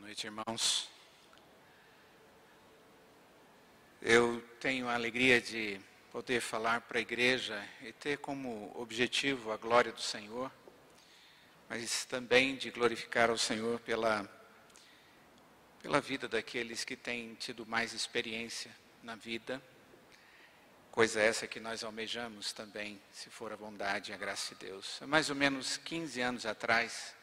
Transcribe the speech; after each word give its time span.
noite, 0.00 0.26
irmãos. 0.26 0.88
Eu 4.00 4.40
tenho 4.58 4.88
a 4.88 4.94
alegria 4.94 5.40
de 5.42 5.78
poder 6.10 6.40
falar 6.40 6.80
para 6.80 6.98
a 6.98 7.02
igreja 7.02 7.62
e 7.82 7.92
ter 7.92 8.16
como 8.16 8.72
objetivo 8.74 9.52
a 9.52 9.58
glória 9.58 9.92
do 9.92 10.00
Senhor, 10.00 10.50
mas 11.68 12.06
também 12.06 12.56
de 12.56 12.70
glorificar 12.70 13.28
ao 13.28 13.36
Senhor 13.36 13.78
pela, 13.80 14.26
pela 15.82 16.00
vida 16.00 16.26
daqueles 16.26 16.82
que 16.82 16.96
têm 16.96 17.34
tido 17.34 17.66
mais 17.66 17.92
experiência 17.92 18.74
na 19.02 19.16
vida. 19.16 19.62
Coisa 20.90 21.20
essa 21.20 21.46
que 21.46 21.60
nós 21.60 21.84
almejamos 21.84 22.54
também, 22.54 23.00
se 23.12 23.28
for 23.28 23.52
a 23.52 23.56
bondade 23.56 24.10
e 24.10 24.14
a 24.14 24.16
graça 24.16 24.54
de 24.54 24.66
Deus. 24.66 24.98
Há 25.02 25.06
mais 25.06 25.28
ou 25.28 25.36
menos 25.36 25.76
15 25.76 26.20
anos 26.22 26.46
atrás, 26.46 27.14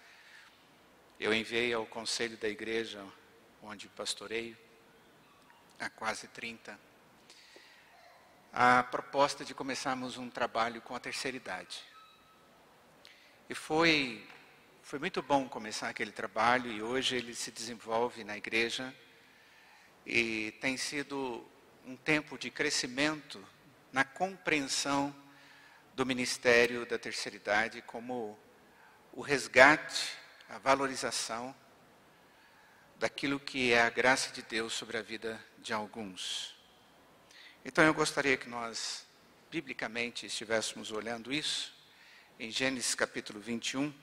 eu 1.19 1.33
enviei 1.33 1.73
ao 1.73 1.85
conselho 1.85 2.37
da 2.37 2.47
igreja, 2.47 3.03
onde 3.63 3.87
pastoreio, 3.89 4.55
há 5.79 5.89
quase 5.89 6.27
30, 6.27 6.79
a 8.53 8.83
proposta 8.83 9.43
de 9.43 9.53
começarmos 9.53 10.17
um 10.17 10.29
trabalho 10.29 10.81
com 10.81 10.95
a 10.95 10.99
terceira 10.99 11.35
idade. 11.35 11.83
E 13.49 13.55
foi, 13.55 14.27
foi 14.83 14.99
muito 14.99 15.21
bom 15.23 15.49
começar 15.49 15.89
aquele 15.89 16.11
trabalho 16.11 16.71
e 16.71 16.83
hoje 16.83 17.15
ele 17.15 17.33
se 17.33 17.51
desenvolve 17.51 18.23
na 18.23 18.37
igreja 18.37 18.93
e 20.05 20.51
tem 20.61 20.77
sido 20.77 21.43
um 21.85 21.95
tempo 21.95 22.37
de 22.37 22.51
crescimento 22.51 23.43
na 23.91 24.03
compreensão 24.03 25.15
do 25.95 26.05
ministério 26.05 26.85
da 26.85 26.99
terceira 26.99 27.35
idade 27.35 27.81
como 27.81 28.37
o 29.13 29.21
resgate 29.21 30.26
a 30.49 30.57
valorização 30.57 31.55
daquilo 32.99 33.39
que 33.39 33.73
é 33.73 33.81
a 33.81 33.89
graça 33.89 34.31
de 34.31 34.41
Deus 34.41 34.73
sobre 34.73 34.97
a 34.97 35.01
vida 35.01 35.43
de 35.59 35.73
alguns. 35.73 36.55
Então 37.63 37.83
eu 37.83 37.93
gostaria 37.93 38.37
que 38.37 38.49
nós, 38.49 39.05
biblicamente, 39.51 40.25
estivéssemos 40.25 40.91
olhando 40.91 41.33
isso, 41.33 41.75
em 42.39 42.49
Gênesis 42.49 42.95
capítulo 42.95 43.39
21. 43.39 43.93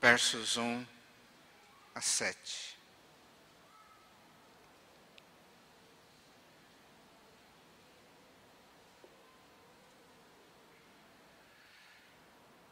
Versos 0.00 0.56
1 0.56 0.86
a 1.94 2.00
7. 2.00 2.79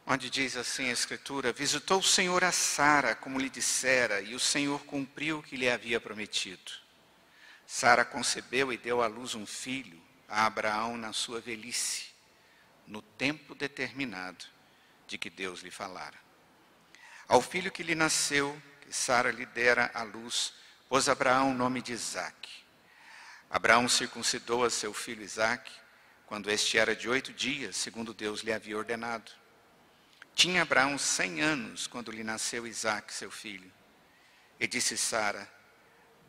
Onde 0.09 0.27
diz 0.27 0.57
assim 0.57 0.89
a 0.89 0.93
Escritura: 0.93 1.53
Visitou 1.53 1.99
o 1.99 2.03
Senhor 2.03 2.43
a 2.43 2.51
Sara, 2.51 3.15
como 3.15 3.39
lhe 3.39 3.49
dissera, 3.49 4.19
e 4.19 4.33
o 4.33 4.39
Senhor 4.39 4.83
cumpriu 4.85 5.37
o 5.37 5.43
que 5.43 5.55
lhe 5.55 5.69
havia 5.69 6.01
prometido. 6.01 6.71
Sara 7.67 8.03
concebeu 8.03 8.73
e 8.73 8.77
deu 8.77 9.03
à 9.03 9.07
luz 9.07 9.35
um 9.35 9.45
filho 9.45 10.01
a 10.27 10.47
Abraão 10.47 10.97
na 10.97 11.13
sua 11.13 11.39
velhice, 11.39 12.07
no 12.87 13.01
tempo 13.03 13.53
determinado 13.53 14.45
de 15.07 15.17
que 15.17 15.29
Deus 15.29 15.61
lhe 15.61 15.69
falara. 15.69 16.17
Ao 17.27 17.41
filho 17.41 17.71
que 17.71 17.83
lhe 17.83 17.93
nasceu, 17.93 18.59
que 18.81 18.91
Sara 18.91 19.31
lhe 19.31 19.45
dera 19.45 19.91
à 19.93 20.01
luz, 20.01 20.53
pôs 20.87 21.07
Abraão 21.07 21.51
o 21.51 21.53
nome 21.53 21.83
de 21.83 21.93
Isaque. 21.93 22.63
Abraão 23.47 23.87
circuncidou 23.87 24.63
a 24.63 24.69
seu 24.71 24.91
filho 24.91 25.23
Isaque, 25.23 25.71
quando 26.25 26.49
este 26.49 26.79
era 26.79 26.95
de 26.95 27.07
oito 27.07 27.31
dias, 27.31 27.75
segundo 27.75 28.13
Deus 28.13 28.41
lhe 28.41 28.51
havia 28.51 28.77
ordenado. 28.77 29.38
Tinha 30.39 30.61
Abraão 30.61 30.97
cem 30.97 31.41
anos 31.41 31.85
quando 31.85 32.13
lhe 32.13 32.23
nasceu 32.23 32.65
Isaque, 32.65 33.13
seu 33.13 33.29
filho. 33.29 33.69
E 34.57 34.65
disse 34.65 34.97
Sara: 34.97 35.51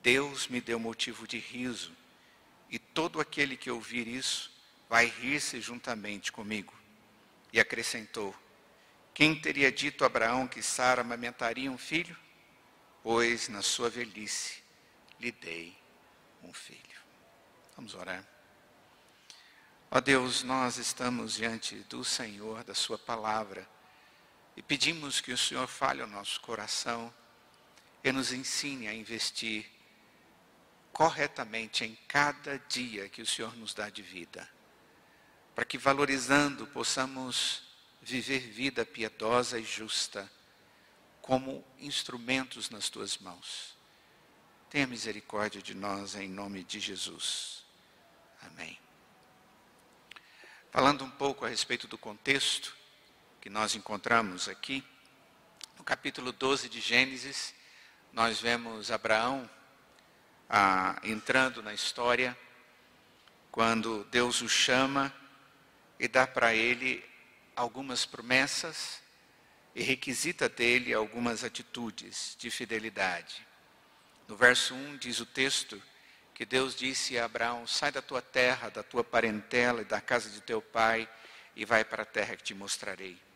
Deus 0.02 0.48
me 0.48 0.60
deu 0.60 0.80
motivo 0.80 1.28
de 1.28 1.38
riso, 1.38 1.96
e 2.68 2.76
todo 2.76 3.20
aquele 3.20 3.56
que 3.56 3.70
ouvir 3.70 4.08
isso 4.08 4.50
vai 4.88 5.06
rir-se 5.06 5.60
juntamente 5.60 6.32
comigo. 6.32 6.74
E 7.52 7.60
acrescentou: 7.60 8.34
Quem 9.14 9.40
teria 9.40 9.70
dito 9.70 10.02
a 10.02 10.08
Abraão 10.08 10.48
que 10.48 10.60
Sara 10.60 11.02
amamentaria 11.02 11.70
um 11.70 11.78
filho? 11.78 12.18
Pois 13.04 13.48
na 13.48 13.62
sua 13.62 13.88
velhice 13.88 14.60
lhe 15.20 15.30
dei 15.30 15.78
um 16.42 16.52
filho. 16.52 17.00
Vamos 17.76 17.94
orar. 17.94 18.26
Ó 19.88 20.00
Deus, 20.00 20.42
nós 20.42 20.78
estamos 20.78 21.34
diante 21.34 21.76
do 21.88 22.02
Senhor, 22.04 22.64
da 22.64 22.74
Sua 22.74 22.98
palavra 22.98 23.68
e 24.56 24.62
pedimos 24.62 25.20
que 25.20 25.32
o 25.32 25.38
Senhor 25.38 25.66
fale 25.66 26.02
ao 26.02 26.08
nosso 26.08 26.40
coração 26.40 27.12
e 28.02 28.12
nos 28.12 28.32
ensine 28.32 28.88
a 28.88 28.94
investir 28.94 29.70
corretamente 30.92 31.84
em 31.84 31.96
cada 32.08 32.58
dia 32.68 33.08
que 33.08 33.22
o 33.22 33.26
Senhor 33.26 33.56
nos 33.56 33.74
dá 33.74 33.88
de 33.88 34.02
vida. 34.02 34.48
Para 35.54 35.64
que 35.64 35.78
valorizando 35.78 36.66
possamos 36.66 37.62
viver 38.02 38.40
vida 38.40 38.84
piedosa 38.84 39.58
e 39.58 39.64
justa 39.64 40.30
como 41.20 41.64
instrumentos 41.78 42.70
nas 42.70 42.88
tuas 42.88 43.18
mãos. 43.18 43.76
Tenha 44.68 44.86
misericórdia 44.86 45.60
de 45.60 45.74
nós 45.74 46.14
em 46.14 46.28
nome 46.28 46.64
de 46.64 46.80
Jesus. 46.80 47.64
Amém. 48.42 48.78
Falando 50.70 51.04
um 51.04 51.10
pouco 51.10 51.44
a 51.44 51.48
respeito 51.48 51.88
do 51.88 51.98
contexto, 51.98 52.76
que 53.40 53.48
nós 53.48 53.74
encontramos 53.74 54.48
aqui, 54.48 54.84
no 55.78 55.84
capítulo 55.84 56.30
12 56.30 56.68
de 56.68 56.78
Gênesis, 56.78 57.54
nós 58.12 58.38
vemos 58.38 58.90
Abraão 58.90 59.48
ah, 60.48 61.00
entrando 61.02 61.62
na 61.62 61.72
história, 61.72 62.36
quando 63.50 64.04
Deus 64.10 64.42
o 64.42 64.48
chama 64.48 65.12
e 65.98 66.06
dá 66.06 66.26
para 66.26 66.54
ele 66.54 67.02
algumas 67.56 68.04
promessas 68.04 69.00
e 69.74 69.82
requisita 69.82 70.46
dele 70.46 70.92
algumas 70.92 71.42
atitudes 71.42 72.36
de 72.38 72.50
fidelidade. 72.50 73.46
No 74.28 74.36
verso 74.36 74.74
1 74.74 74.98
diz 74.98 75.18
o 75.18 75.26
texto 75.26 75.82
que 76.34 76.44
Deus 76.44 76.74
disse 76.74 77.18
a 77.18 77.24
Abraão: 77.24 77.66
Sai 77.66 77.90
da 77.90 78.02
tua 78.02 78.20
terra, 78.20 78.68
da 78.68 78.82
tua 78.82 79.02
parentela 79.02 79.80
e 79.80 79.86
da 79.86 80.00
casa 80.00 80.28
de 80.28 80.42
teu 80.42 80.60
pai 80.60 81.08
e 81.56 81.64
vai 81.64 81.84
para 81.84 82.02
a 82.02 82.06
terra 82.06 82.36
que 82.36 82.42
te 82.42 82.54
mostrarei. 82.54 83.29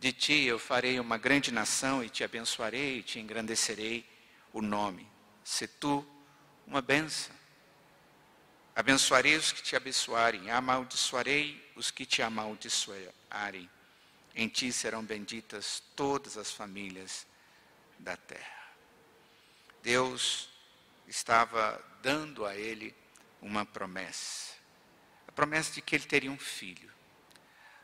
De 0.00 0.14
ti 0.14 0.46
eu 0.46 0.58
farei 0.58 0.98
uma 0.98 1.18
grande 1.18 1.52
nação 1.52 2.02
e 2.02 2.08
te 2.08 2.24
abençoarei 2.24 3.00
e 3.00 3.02
te 3.02 3.20
engrandecerei 3.20 4.08
o 4.50 4.62
nome. 4.62 5.06
Se 5.44 5.68
tu 5.68 6.06
uma 6.66 6.80
benção. 6.80 7.36
Abençoarei 8.74 9.36
os 9.36 9.52
que 9.52 9.62
te 9.62 9.76
abençoarem, 9.76 10.50
amaldiçoarei 10.50 11.70
os 11.76 11.90
que 11.90 12.06
te 12.06 12.22
amaldiçoarem. 12.22 13.68
Em 14.34 14.48
ti 14.48 14.72
serão 14.72 15.04
benditas 15.04 15.82
todas 15.94 16.38
as 16.38 16.50
famílias 16.50 17.26
da 17.98 18.16
terra. 18.16 18.68
Deus 19.82 20.48
estava 21.06 21.78
dando 22.00 22.46
a 22.46 22.56
ele 22.56 22.96
uma 23.42 23.66
promessa. 23.66 24.54
A 25.28 25.32
promessa 25.32 25.74
de 25.74 25.82
que 25.82 25.94
ele 25.94 26.06
teria 26.06 26.32
um 26.32 26.38
filho. 26.38 26.90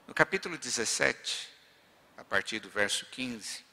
No 0.07 0.15
capítulo 0.15 0.57
17, 0.57 1.56
a 2.17 2.25
partir 2.25 2.61
do 2.61 2.71
verso 2.71 3.07
15, 3.07 3.65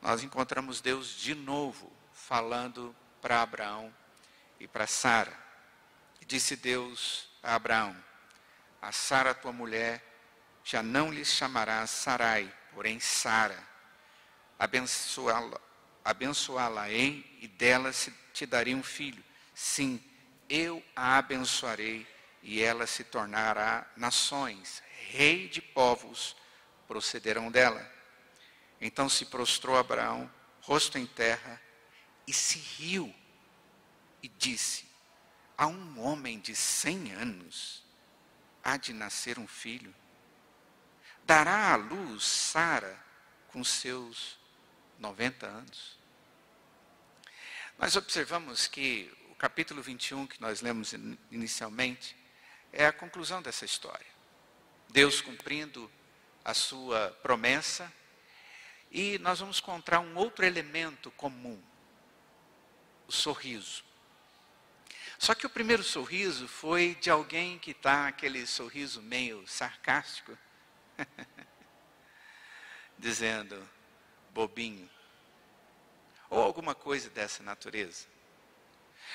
nós 0.00 0.22
encontramos 0.22 0.80
Deus 0.80 1.10
de 1.16 1.34
novo 1.34 1.92
falando 2.12 2.94
para 3.20 3.42
Abraão 3.42 3.94
e 4.58 4.66
para 4.66 4.86
Sara. 4.86 5.36
Disse 6.26 6.56
Deus 6.56 7.28
a 7.42 7.54
Abraão: 7.54 7.96
A 8.82 8.90
Sara, 8.90 9.34
tua 9.34 9.52
mulher, 9.52 10.04
já 10.64 10.82
não 10.82 11.12
lhe 11.12 11.24
chamarás 11.24 11.90
Sarai, 11.90 12.52
porém 12.72 12.98
Sara. 12.98 13.62
Abençoá-la, 14.58 15.60
abençoá-la-ei 16.04 17.38
e 17.40 17.46
dela 17.46 17.92
se 17.92 18.10
te 18.32 18.46
darei 18.46 18.74
um 18.74 18.82
filho. 18.82 19.22
Sim, 19.54 20.02
eu 20.48 20.82
a 20.94 21.18
abençoarei 21.18 22.06
e 22.42 22.62
ela 22.62 22.86
se 22.86 23.04
tornará 23.04 23.86
nações, 23.96 24.82
rei 25.10 25.48
de 25.48 25.60
povos 25.60 26.36
procederão 26.86 27.50
dela. 27.50 27.90
Então 28.80 29.08
se 29.08 29.26
prostrou 29.26 29.76
Abraão, 29.76 30.30
rosto 30.60 30.98
em 30.98 31.06
terra, 31.06 31.60
e 32.26 32.32
se 32.32 32.58
riu 32.58 33.14
e 34.22 34.28
disse: 34.28 34.86
A 35.56 35.66
um 35.66 36.00
homem 36.00 36.40
de 36.40 36.54
cem 36.54 37.12
anos 37.12 37.84
há 38.62 38.76
de 38.76 38.92
nascer 38.92 39.38
um 39.38 39.46
filho. 39.46 39.94
Dará 41.24 41.72
à 41.72 41.76
luz 41.76 42.24
Sara 42.24 42.98
com 43.48 43.62
seus 43.64 44.38
90 44.98 45.46
anos. 45.46 45.98
Nós 47.78 47.96
observamos 47.96 48.66
que 48.66 49.12
o 49.30 49.34
capítulo 49.34 49.82
21 49.82 50.26
que 50.26 50.40
nós 50.40 50.60
lemos 50.60 50.94
inicialmente 51.30 52.16
é 52.72 52.86
a 52.86 52.92
conclusão 52.92 53.42
dessa 53.42 53.64
história. 53.64 54.06
Deus 54.88 55.20
cumprindo 55.20 55.90
a 56.46 56.54
sua 56.54 57.10
promessa, 57.24 57.92
e 58.88 59.18
nós 59.18 59.40
vamos 59.40 59.58
encontrar 59.58 59.98
um 59.98 60.16
outro 60.16 60.46
elemento 60.46 61.10
comum: 61.10 61.60
o 63.08 63.12
sorriso. 63.12 63.84
Só 65.18 65.34
que 65.34 65.44
o 65.44 65.50
primeiro 65.50 65.82
sorriso 65.82 66.46
foi 66.46 66.94
de 67.00 67.10
alguém 67.10 67.58
que 67.58 67.72
está 67.72 68.06
aquele 68.06 68.46
sorriso 68.46 69.02
meio 69.02 69.44
sarcástico, 69.48 70.38
dizendo, 72.96 73.68
bobinho, 74.30 74.88
ou 76.30 76.40
alguma 76.40 76.76
coisa 76.76 77.10
dessa 77.10 77.42
natureza. 77.42 78.06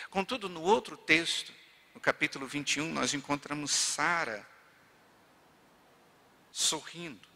Contudo, 0.10 0.50
no 0.50 0.62
outro 0.62 0.98
texto, 0.98 1.54
no 1.94 2.02
capítulo 2.02 2.46
21, 2.46 2.92
nós 2.92 3.14
encontramos 3.14 3.72
Sara 3.72 4.46
sorrindo. 6.52 7.28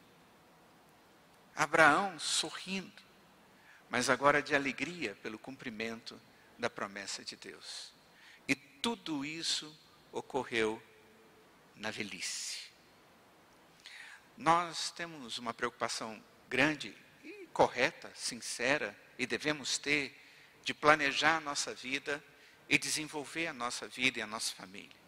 Abraão 1.56 2.20
sorrindo, 2.20 3.02
mas 3.90 4.10
agora 4.10 4.42
de 4.42 4.54
alegria 4.54 5.16
pelo 5.24 5.40
cumprimento 5.40 6.20
da 6.58 6.70
promessa 6.70 7.24
de 7.24 7.36
Deus. 7.36 7.94
E 8.48 8.56
tudo 8.56 9.24
isso 9.24 9.74
ocorreu 10.12 10.82
na 11.76 11.92
velhice. 11.92 12.66
Nós 14.38 14.92
temos 14.92 15.38
uma 15.38 15.54
preocupação 15.54 16.22
grande 16.50 16.96
e 17.24 17.48
correta, 17.54 18.12
sincera, 18.16 18.98
e 19.18 19.26
devemos 19.26 19.78
ter, 19.78 20.22
de 20.64 20.74
planejar 20.74 21.38
a 21.38 21.42
nossa 21.42 21.74
vida 21.74 22.24
e 22.68 22.78
desenvolver 22.78 23.48
a 23.48 23.54
nossa 23.54 23.88
vida 23.88 24.20
e 24.20 24.22
a 24.22 24.28
nossa 24.28 24.54
família. 24.54 25.06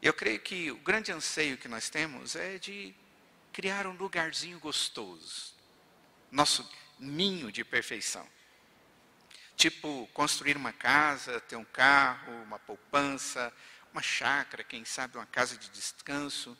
Eu 0.00 0.14
creio 0.14 0.38
que 0.38 0.70
o 0.70 0.76
grande 0.76 1.10
anseio 1.10 1.58
que 1.58 1.66
nós 1.66 1.90
temos 1.90 2.36
é 2.36 2.58
de 2.58 2.94
criar 3.52 3.86
um 3.86 3.92
lugarzinho 3.92 4.58
gostoso, 4.58 5.54
nosso 6.30 6.68
ninho 6.98 7.50
de 7.50 7.64
perfeição. 7.64 8.26
Tipo, 9.56 10.08
construir 10.14 10.56
uma 10.56 10.72
casa, 10.72 11.40
ter 11.40 11.56
um 11.56 11.64
carro, 11.64 12.32
uma 12.44 12.58
poupança, 12.58 13.52
uma 13.92 14.02
chácara, 14.02 14.62
quem 14.62 14.84
sabe 14.84 15.16
uma 15.16 15.26
casa 15.26 15.56
de 15.56 15.68
descanso. 15.70 16.56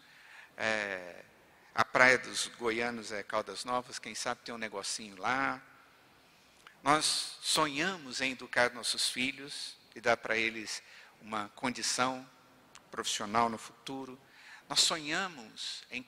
É, 0.57 1.25
a 1.75 1.85
praia 1.85 2.19
dos 2.19 2.49
goianos 2.59 3.13
é 3.13 3.23
Caldas 3.23 3.65
Novas, 3.65 4.01
quem 4.01 4.15
sabe 4.15 4.41
tem 4.45 4.53
um 4.53 4.59
negocinho 4.59 5.17
lá. 5.17 5.63
Nós 6.83 7.39
sonhamos 7.41 8.21
em 8.21 8.33
educar 8.33 8.73
nossos 8.73 9.09
filhos 9.09 9.77
e 9.95 10.01
dar 10.01 10.17
para 10.17 10.37
eles 10.37 10.83
uma 11.21 11.49
condição 11.51 12.29
profissional 12.91 13.49
no 13.49 13.59
futuro. 13.59 14.19
Nós 14.69 14.81
sonhamos 14.81 15.83
em 15.91 16.05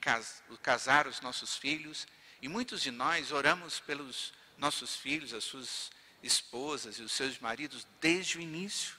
casar 0.62 1.06
os 1.06 1.20
nossos 1.20 1.56
filhos 1.56 2.06
e 2.42 2.48
muitos 2.48 2.82
de 2.82 2.90
nós 2.90 3.32
oramos 3.32 3.80
pelos 3.80 4.32
nossos 4.58 4.94
filhos, 4.96 5.32
as 5.32 5.44
suas 5.44 5.90
esposas 6.22 6.98
e 6.98 7.02
os 7.02 7.12
seus 7.12 7.38
maridos 7.38 7.86
desde 8.00 8.38
o 8.38 8.40
início. 8.40 8.96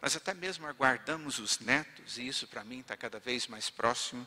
Nós 0.00 0.14
até 0.14 0.32
mesmo 0.32 0.66
aguardamos 0.66 1.40
os 1.40 1.58
netos, 1.58 2.18
e 2.18 2.28
isso 2.28 2.46
para 2.46 2.62
mim 2.62 2.80
está 2.80 2.96
cada 2.96 3.18
vez 3.18 3.48
mais 3.48 3.68
próximo. 3.68 4.26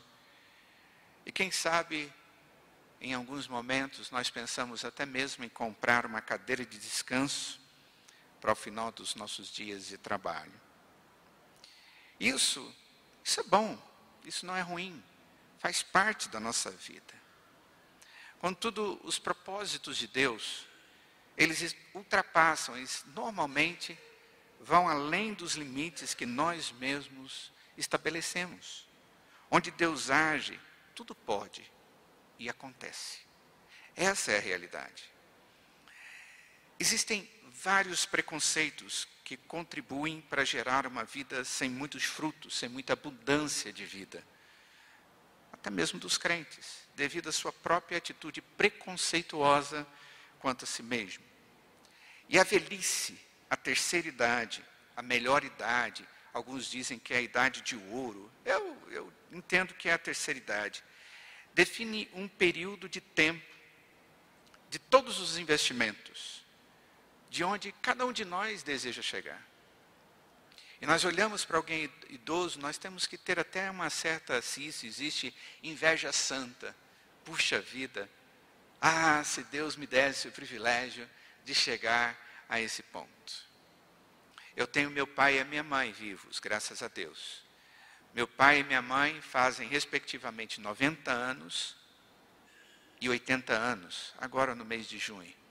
E 1.24 1.32
quem 1.32 1.50
sabe, 1.50 2.12
em 3.00 3.14
alguns 3.14 3.48
momentos, 3.48 4.10
nós 4.10 4.28
pensamos 4.28 4.84
até 4.84 5.06
mesmo 5.06 5.44
em 5.44 5.48
comprar 5.48 6.04
uma 6.04 6.20
cadeira 6.20 6.66
de 6.66 6.78
descanso 6.78 7.58
para 8.40 8.52
o 8.52 8.56
final 8.56 8.92
dos 8.92 9.14
nossos 9.14 9.50
dias 9.50 9.86
de 9.86 9.96
trabalho. 9.96 10.52
Isso, 12.20 12.74
isso 13.24 13.40
é 13.40 13.44
bom. 13.44 13.91
Isso 14.24 14.46
não 14.46 14.56
é 14.56 14.60
ruim, 14.60 15.02
faz 15.58 15.82
parte 15.82 16.28
da 16.28 16.38
nossa 16.38 16.70
vida. 16.70 17.14
Contudo, 18.38 19.00
os 19.04 19.18
propósitos 19.18 19.96
de 19.96 20.06
Deus, 20.08 20.66
eles 21.36 21.76
ultrapassam, 21.94 22.76
eles 22.76 23.04
normalmente 23.14 23.98
vão 24.60 24.88
além 24.88 25.34
dos 25.34 25.54
limites 25.54 26.14
que 26.14 26.26
nós 26.26 26.72
mesmos 26.72 27.52
estabelecemos. 27.76 28.86
Onde 29.50 29.70
Deus 29.70 30.10
age, 30.10 30.58
tudo 30.94 31.14
pode 31.14 31.70
e 32.38 32.48
acontece. 32.48 33.20
Essa 33.94 34.32
é 34.32 34.38
a 34.38 34.40
realidade. 34.40 35.10
Existem 36.78 37.28
vários 37.60 38.06
preconceitos 38.06 39.06
que 39.24 39.36
contribuem 39.36 40.20
para 40.20 40.44
gerar 40.44 40.86
uma 40.86 41.04
vida 41.04 41.44
sem 41.44 41.70
muitos 41.70 42.04
frutos, 42.04 42.56
sem 42.56 42.68
muita 42.68 42.92
abundância 42.94 43.72
de 43.72 43.84
vida. 43.84 44.24
Até 45.52 45.70
mesmo 45.70 45.98
dos 45.98 46.18
crentes, 46.18 46.86
devido 46.94 47.28
à 47.28 47.32
sua 47.32 47.52
própria 47.52 47.98
atitude 47.98 48.40
preconceituosa 48.40 49.86
quanto 50.38 50.64
a 50.64 50.66
si 50.66 50.82
mesmo. 50.82 51.24
E 52.28 52.38
a 52.38 52.44
velhice, 52.44 53.18
a 53.48 53.56
terceira 53.56 54.08
idade, 54.08 54.64
a 54.96 55.02
melhor 55.02 55.44
idade, 55.44 56.06
alguns 56.32 56.66
dizem 56.66 56.98
que 56.98 57.14
é 57.14 57.18
a 57.18 57.22
idade 57.22 57.62
de 57.62 57.76
ouro, 57.76 58.30
eu, 58.44 58.76
eu 58.90 59.12
entendo 59.30 59.74
que 59.74 59.88
é 59.88 59.92
a 59.92 59.98
terceira 59.98 60.38
idade, 60.38 60.82
define 61.54 62.10
um 62.14 62.26
período 62.26 62.88
de 62.88 63.00
tempo 63.00 63.44
de 64.68 64.78
todos 64.78 65.20
os 65.20 65.36
investimentos 65.36 66.41
de 67.32 67.42
onde 67.42 67.72
cada 67.80 68.04
um 68.04 68.12
de 68.12 68.26
nós 68.26 68.62
deseja 68.62 69.00
chegar. 69.00 69.42
E 70.82 70.84
nós 70.84 71.02
olhamos 71.02 71.46
para 71.46 71.56
alguém 71.56 71.90
idoso, 72.10 72.60
nós 72.60 72.76
temos 72.76 73.06
que 73.06 73.16
ter 73.16 73.40
até 73.40 73.70
uma 73.70 73.88
certa, 73.88 74.42
se 74.42 74.66
isso 74.66 74.84
existe, 74.84 75.34
inveja 75.62 76.12
santa. 76.12 76.76
Puxa 77.24 77.58
vida, 77.58 78.06
ah, 78.78 79.24
se 79.24 79.42
Deus 79.44 79.76
me 79.76 79.86
desse 79.86 80.28
o 80.28 80.32
privilégio 80.32 81.08
de 81.42 81.54
chegar 81.54 82.18
a 82.50 82.60
esse 82.60 82.82
ponto. 82.82 83.32
Eu 84.54 84.66
tenho 84.66 84.90
meu 84.90 85.06
pai 85.06 85.38
e 85.38 85.44
minha 85.44 85.62
mãe 85.62 85.90
vivos, 85.90 86.38
graças 86.38 86.82
a 86.82 86.88
Deus. 86.88 87.42
Meu 88.12 88.28
pai 88.28 88.58
e 88.58 88.64
minha 88.64 88.82
mãe 88.82 89.22
fazem, 89.22 89.66
respectivamente, 89.66 90.60
90 90.60 91.10
anos 91.10 91.76
e 93.00 93.08
80 93.08 93.54
anos, 93.54 94.12
agora 94.18 94.54
no 94.54 94.66
mês 94.66 94.86
de 94.86 94.98
junho. 94.98 95.41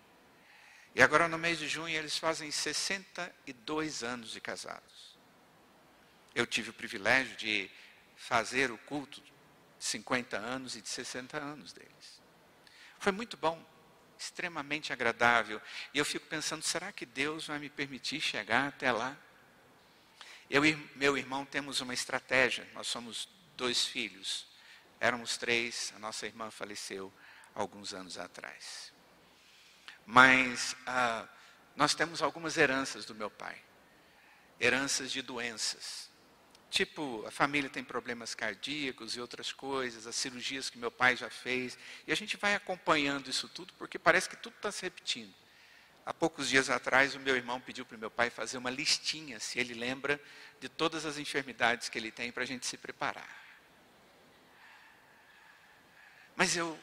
E 0.94 1.02
agora 1.02 1.28
no 1.28 1.38
mês 1.38 1.58
de 1.58 1.68
junho 1.68 1.96
eles 1.96 2.18
fazem 2.18 2.52
62 2.52 4.04
anos 4.04 4.32
de 4.32 4.42
casados. 4.42 5.18
Eu 6.36 6.46
tive 6.46 6.70
o 6.70 6.74
privilégio 6.74 7.36
de 7.38 7.70
fazer 8.16 8.72
o 8.72 8.78
culto 8.78 9.22
de 9.22 9.34
50 9.80 10.38
anos 10.38 10.76
e 10.76 10.82
de 10.82 10.90
60 10.90 11.38
anos 11.38 11.74
deles. 11.74 12.22
Foi 13.00 13.12
muito 13.12 13.36
bom, 13.36 13.64
extremamente 14.18 14.94
agradável. 14.94 15.62
E 15.94 15.98
eu 15.98 16.06
fico 16.06 16.28
pensando, 16.28 16.64
será 16.64 16.92
que 16.92 17.06
Deus 17.06 17.48
vai 17.48 17.58
me 17.58 17.70
permitir 17.70 18.22
chegar 18.22 18.68
até 18.68 18.92
lá? 18.92 19.18
Eu 20.50 20.66
e 20.66 20.76
meu 20.96 21.18
irmão 21.18 21.46
temos 21.46 21.82
uma 21.82 21.94
estratégia. 21.94 22.68
Nós 22.74 22.88
somos 22.88 23.28
dois 23.58 23.86
filhos. 23.86 24.46
Éramos 25.00 25.38
três, 25.38 25.92
a 25.96 26.00
nossa 26.00 26.28
irmã 26.28 26.52
faleceu 26.52 27.12
alguns 27.56 27.94
anos 27.94 28.18
atrás. 28.18 28.94
Mas 30.12 30.76
ah, 30.86 31.26
nós 31.74 31.96
temos 31.96 32.22
algumas 32.22 32.58
heranças 32.58 33.06
do 33.06 33.16
meu 33.16 33.30
pai. 33.30 33.58
Heranças 34.60 35.10
de 35.10 35.22
doenças. 35.22 36.10
Tipo, 36.70 37.26
a 37.26 37.32
família 37.32 37.70
tem 37.70 37.82
problemas 37.82 38.36
cardíacos 38.36 39.16
e 39.16 39.22
outras 39.22 39.54
coisas, 39.54 40.06
as 40.06 40.14
cirurgias 40.18 40.70
que 40.70 40.78
meu 40.78 40.92
pai 40.92 41.16
já 41.16 41.30
fez. 41.30 41.78
E 42.06 42.12
a 42.12 42.16
gente 42.16 42.36
vai 42.36 42.56
acompanhando 42.56 43.30
isso 43.30 43.48
tudo, 43.48 43.74
porque 43.76 43.98
parece 43.98 44.28
que 44.28 44.36
tudo 44.36 44.54
está 44.58 44.70
se 44.70 44.82
repetindo. 44.82 45.34
Há 46.06 46.14
poucos 46.14 46.50
dias 46.50 46.70
atrás, 46.70 47.16
o 47.16 47.20
meu 47.20 47.38
irmão 47.38 47.62
pediu 47.62 47.86
para 47.86 47.96
o 47.96 48.00
meu 48.00 48.12
pai 48.12 48.30
fazer 48.30 48.58
uma 48.58 48.70
listinha, 48.70 49.40
se 49.40 49.60
ele 49.60 49.74
lembra, 49.74 50.22
de 50.60 50.68
todas 50.68 51.06
as 51.06 51.18
enfermidades 51.18 51.88
que 51.88 51.98
ele 51.98 52.12
tem 52.12 52.34
para 52.34 52.44
a 52.44 52.46
gente 52.46 52.68
se 52.68 52.76
preparar. 52.76 53.34
Mas 56.36 56.58
eu, 56.58 56.78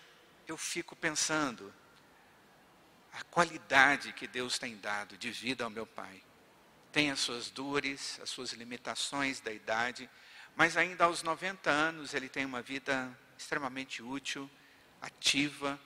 eu 0.46 0.56
fico 0.56 0.96
pensando, 0.96 1.70
a 3.12 3.22
qualidade 3.24 4.12
que 4.12 4.26
Deus 4.26 4.58
tem 4.58 4.76
dado 4.76 5.16
de 5.16 5.30
vida 5.30 5.64
ao 5.64 5.70
meu 5.70 5.86
pai. 5.86 6.22
Tem 6.92 7.10
as 7.10 7.20
suas 7.20 7.50
dores, 7.50 8.18
as 8.22 8.30
suas 8.30 8.52
limitações 8.52 9.40
da 9.40 9.52
idade, 9.52 10.08
mas 10.56 10.76
ainda 10.76 11.04
aos 11.04 11.22
90 11.22 11.70
anos 11.70 12.14
ele 12.14 12.28
tem 12.28 12.44
uma 12.44 12.62
vida 12.62 13.16
extremamente 13.36 14.02
útil, 14.02 14.50
ativa. 15.00 15.78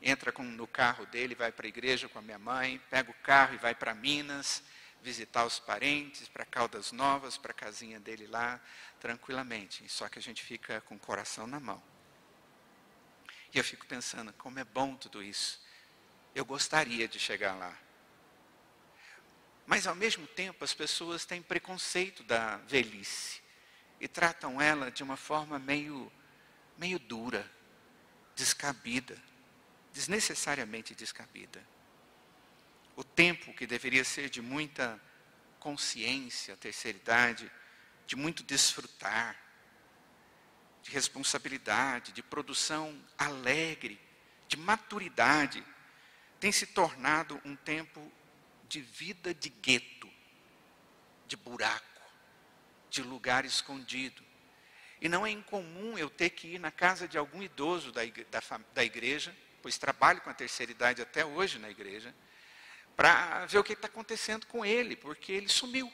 Entra 0.00 0.32
com, 0.32 0.42
no 0.42 0.66
carro 0.66 1.06
dele, 1.06 1.34
vai 1.34 1.52
para 1.52 1.66
a 1.66 1.68
igreja 1.68 2.08
com 2.08 2.18
a 2.18 2.22
minha 2.22 2.38
mãe, 2.38 2.80
pega 2.90 3.10
o 3.10 3.14
carro 3.22 3.54
e 3.54 3.58
vai 3.58 3.74
para 3.74 3.94
Minas, 3.94 4.62
visitar 5.02 5.44
os 5.44 5.58
parentes, 5.58 6.28
para 6.28 6.44
Caldas 6.44 6.92
Novas, 6.92 7.36
para 7.36 7.52
a 7.52 7.54
casinha 7.54 8.00
dele 8.00 8.26
lá, 8.26 8.60
tranquilamente. 9.00 9.88
Só 9.88 10.08
que 10.08 10.18
a 10.18 10.22
gente 10.22 10.42
fica 10.42 10.80
com 10.82 10.96
o 10.96 10.98
coração 10.98 11.46
na 11.46 11.60
mão. 11.60 11.82
E 13.54 13.58
eu 13.58 13.64
fico 13.64 13.86
pensando, 13.86 14.32
como 14.32 14.58
é 14.58 14.64
bom 14.64 14.96
tudo 14.96 15.22
isso. 15.22 15.60
Eu 16.34 16.44
gostaria 16.44 17.06
de 17.06 17.18
chegar 17.18 17.54
lá. 17.54 17.76
Mas, 19.66 19.86
ao 19.86 19.94
mesmo 19.94 20.26
tempo, 20.26 20.64
as 20.64 20.74
pessoas 20.74 21.24
têm 21.24 21.42
preconceito 21.42 22.22
da 22.24 22.56
velhice. 22.58 23.40
e 24.00 24.08
tratam 24.08 24.60
ela 24.60 24.90
de 24.90 25.04
uma 25.04 25.16
forma 25.16 25.60
meio, 25.60 26.10
meio 26.76 26.98
dura, 26.98 27.48
descabida, 28.34 29.16
desnecessariamente 29.92 30.92
descabida. 30.92 31.64
O 32.96 33.04
tempo 33.04 33.54
que 33.54 33.64
deveria 33.64 34.02
ser 34.02 34.28
de 34.28 34.42
muita 34.42 35.00
consciência, 35.60 36.56
terceira 36.56 36.98
idade, 36.98 37.48
de 38.04 38.16
muito 38.16 38.42
desfrutar, 38.42 39.40
de 40.82 40.90
responsabilidade, 40.90 42.10
de 42.10 42.24
produção 42.24 43.00
alegre, 43.16 44.00
de 44.48 44.56
maturidade, 44.56 45.64
tem 46.42 46.50
se 46.52 46.66
tornado 46.66 47.40
um 47.44 47.54
tempo 47.54 48.12
de 48.68 48.80
vida 48.80 49.32
de 49.32 49.48
gueto, 49.48 50.10
de 51.26 51.36
buraco, 51.36 52.02
de 52.90 53.00
lugar 53.00 53.44
escondido. 53.44 54.22
E 55.00 55.08
não 55.08 55.24
é 55.24 55.30
incomum 55.30 55.96
eu 55.96 56.10
ter 56.10 56.30
que 56.30 56.48
ir 56.48 56.58
na 56.58 56.70
casa 56.70 57.06
de 57.06 57.16
algum 57.16 57.42
idoso 57.42 57.92
da 57.92 58.02
da, 58.04 58.60
da 58.74 58.84
igreja 58.84 59.34
pois 59.62 59.78
trabalho 59.78 60.20
com 60.20 60.28
a 60.28 60.34
terceira 60.34 60.72
idade 60.72 61.00
até 61.00 61.24
hoje 61.24 61.58
na 61.58 61.70
igreja, 61.70 62.12
para 62.96 63.46
ver 63.46 63.58
o 63.58 63.64
que 63.64 63.72
está 63.74 63.86
acontecendo 63.86 64.44
com 64.46 64.64
ele, 64.64 64.96
porque 64.96 65.30
ele 65.30 65.48
sumiu. 65.48 65.90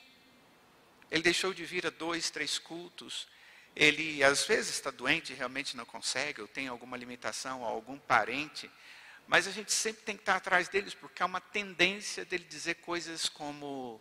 Ele 1.11 1.23
deixou 1.23 1.53
de 1.53 1.65
vir 1.65 1.87
a 1.87 1.91
dois, 1.91 2.31
três 2.31 2.59
cultos. 2.59 3.29
Ele, 3.77 4.25
às 4.25 4.45
vezes, 4.45 4.75
está 4.75 4.91
doente 4.91 5.35
realmente 5.35 5.77
não 5.77 5.85
consegue, 5.85 6.41
ou 6.41 6.49
tem 6.49 6.67
alguma 6.67 6.97
limitação, 6.97 7.61
ou 7.61 7.67
algum 7.67 7.99
parente. 7.99 8.69
Mas 9.29 9.47
a 9.47 9.51
gente 9.51 9.71
sempre 9.71 10.03
tem 10.03 10.17
que 10.17 10.23
estar 10.23 10.37
atrás 10.37 10.69
deles, 10.69 10.95
porque 10.95 11.23
há 11.23 11.27
uma 11.27 11.41
tendência 11.41 12.25
dele 12.25 12.45
dizer 12.45 12.77
coisas 12.77 13.29
como: 13.29 14.01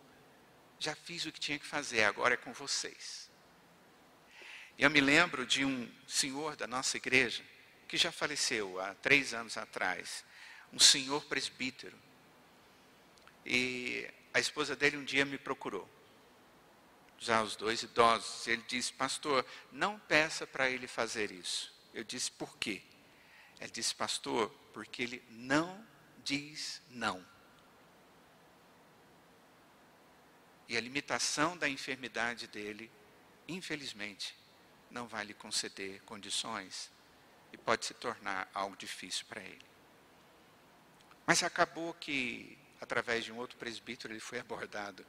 já 0.80 0.94
fiz 0.94 1.26
o 1.26 1.30
que 1.30 1.38
tinha 1.38 1.58
que 1.58 1.66
fazer, 1.66 2.04
agora 2.04 2.32
é 2.32 2.36
com 2.36 2.52
vocês. 2.54 3.30
Eu 4.78 4.88
me 4.88 5.00
lembro 5.00 5.44
de 5.44 5.66
um 5.66 5.92
senhor 6.06 6.56
da 6.56 6.66
nossa 6.66 6.96
igreja, 6.96 7.44
que 7.86 7.98
já 7.98 8.10
faleceu 8.10 8.80
há 8.80 8.94
três 8.94 9.34
anos 9.34 9.58
atrás, 9.58 10.24
um 10.72 10.78
senhor 10.78 11.22
presbítero. 11.26 11.98
E 13.44 14.08
a 14.32 14.40
esposa 14.40 14.74
dele 14.74 14.96
um 14.96 15.04
dia 15.04 15.26
me 15.26 15.36
procurou, 15.36 15.86
já 17.18 17.42
os 17.42 17.54
dois 17.54 17.82
idosos. 17.82 18.46
Ele 18.46 18.62
disse, 18.66 18.94
pastor, 18.94 19.44
não 19.70 19.98
peça 19.98 20.46
para 20.46 20.70
ele 20.70 20.86
fazer 20.86 21.30
isso. 21.30 21.74
Eu 21.92 22.04
disse, 22.04 22.30
por 22.30 22.56
quê? 22.56 22.80
Ele 23.60 23.70
disse, 23.70 23.94
pastor, 23.94 24.54
porque 24.78 25.02
ele 25.02 25.20
não 25.28 25.84
diz 26.22 26.80
não. 26.88 27.26
E 30.68 30.76
a 30.76 30.80
limitação 30.80 31.56
da 31.56 31.68
enfermidade 31.68 32.46
dele, 32.46 32.88
infelizmente, 33.48 34.38
não 34.88 35.08
vai 35.08 35.24
lhe 35.24 35.34
conceder 35.34 36.00
condições 36.02 36.92
e 37.52 37.58
pode 37.58 37.86
se 37.86 37.94
tornar 37.94 38.48
algo 38.54 38.76
difícil 38.76 39.26
para 39.26 39.42
ele. 39.42 39.66
Mas 41.26 41.42
acabou 41.42 41.92
que, 41.94 42.56
através 42.80 43.24
de 43.24 43.32
um 43.32 43.36
outro 43.36 43.58
presbítero, 43.58 44.12
ele 44.12 44.20
foi 44.20 44.38
abordado 44.38 45.04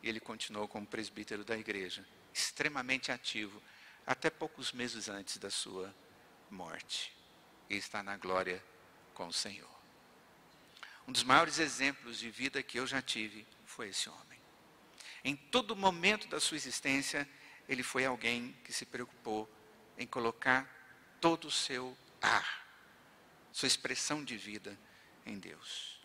e 0.00 0.08
ele 0.08 0.20
continuou 0.20 0.68
como 0.68 0.86
presbítero 0.86 1.44
da 1.44 1.58
igreja, 1.58 2.06
extremamente 2.32 3.10
ativo, 3.10 3.60
até 4.06 4.30
poucos 4.30 4.70
meses 4.70 5.08
antes 5.08 5.38
da 5.38 5.50
sua 5.50 5.92
morte. 6.48 7.12
E 7.68 7.74
está 7.74 8.00
na 8.00 8.16
glória 8.16 8.62
com 9.18 9.26
o 9.26 9.32
Senhor. 9.32 9.68
Um 11.06 11.10
dos 11.10 11.24
maiores 11.24 11.58
exemplos 11.58 12.20
de 12.20 12.30
vida 12.30 12.62
que 12.62 12.78
eu 12.78 12.86
já 12.86 13.02
tive 13.02 13.44
foi 13.66 13.88
esse 13.88 14.08
homem. 14.08 14.38
Em 15.24 15.34
todo 15.34 15.74
momento 15.74 16.28
da 16.28 16.38
sua 16.38 16.56
existência, 16.56 17.28
ele 17.68 17.82
foi 17.82 18.06
alguém 18.06 18.52
que 18.62 18.72
se 18.72 18.86
preocupou 18.86 19.50
em 19.98 20.06
colocar 20.06 20.72
todo 21.20 21.48
o 21.48 21.50
seu 21.50 21.98
ar, 22.22 22.64
sua 23.52 23.66
expressão 23.66 24.22
de 24.22 24.36
vida 24.36 24.78
em 25.26 25.36
Deus. 25.36 26.00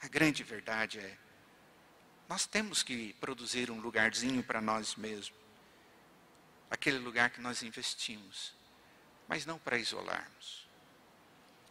A 0.00 0.08
grande 0.08 0.42
verdade 0.42 0.98
é, 0.98 1.16
nós 2.28 2.44
temos 2.44 2.82
que 2.82 3.12
produzir 3.14 3.70
um 3.70 3.78
lugarzinho 3.78 4.42
para 4.42 4.60
nós 4.60 4.96
mesmos, 4.96 5.38
aquele 6.68 6.98
lugar 6.98 7.30
que 7.30 7.40
nós 7.40 7.62
investimos, 7.62 8.52
mas 9.28 9.46
não 9.46 9.60
para 9.60 9.78
isolarmos. 9.78 10.61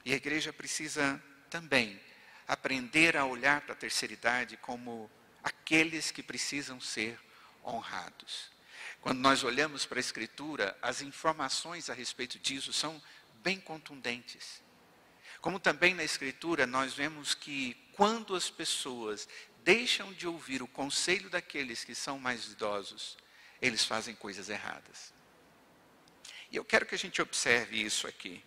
E 0.04 0.14
a 0.14 0.16
igreja 0.16 0.52
precisa 0.52 1.22
também 1.50 2.00
aprender 2.48 3.16
a 3.16 3.26
olhar 3.26 3.62
para 3.62 3.74
a 3.74 3.78
terceira 3.78 4.14
idade 4.14 4.58
como 4.58 5.10
aqueles 5.44 6.12
que 6.12 6.24
precisam 6.24 6.80
ser 6.80 7.20
honrados. 7.64 8.52
Quando 9.02 9.20
nós 9.20 9.44
olhamos 9.44 9.86
para 9.86 10.00
a 10.00 10.02
Escritura, 10.02 10.78
as 10.82 11.02
informações 11.02 11.90
a 11.90 11.94
respeito 11.94 12.38
disso 12.40 12.72
são 12.72 13.02
bem 13.36 13.60
contundentes. 13.60 14.62
Como 15.40 15.60
também 15.60 15.94
na 15.94 16.04
Escritura, 16.04 16.68
nós 16.68 16.94
vemos 16.94 17.34
que 17.34 17.74
quando 17.94 18.36
as 18.36 18.50
pessoas 18.50 19.28
deixam 19.64 20.14
de 20.14 20.28
ouvir 20.28 20.62
o 20.62 20.68
conselho 20.68 21.30
daqueles 21.30 21.84
que 21.84 21.96
são 21.96 22.20
mais 22.20 22.46
idosos, 22.52 23.18
eles 23.62 23.84
fazem 23.84 24.14
coisas 24.16 24.50
erradas. 24.50 25.14
E 26.52 26.56
eu 26.56 26.66
quero 26.66 26.86
que 26.86 26.96
a 26.96 26.98
gente 26.98 27.22
observe 27.22 27.82
isso 27.82 28.08
aqui. 28.08 28.44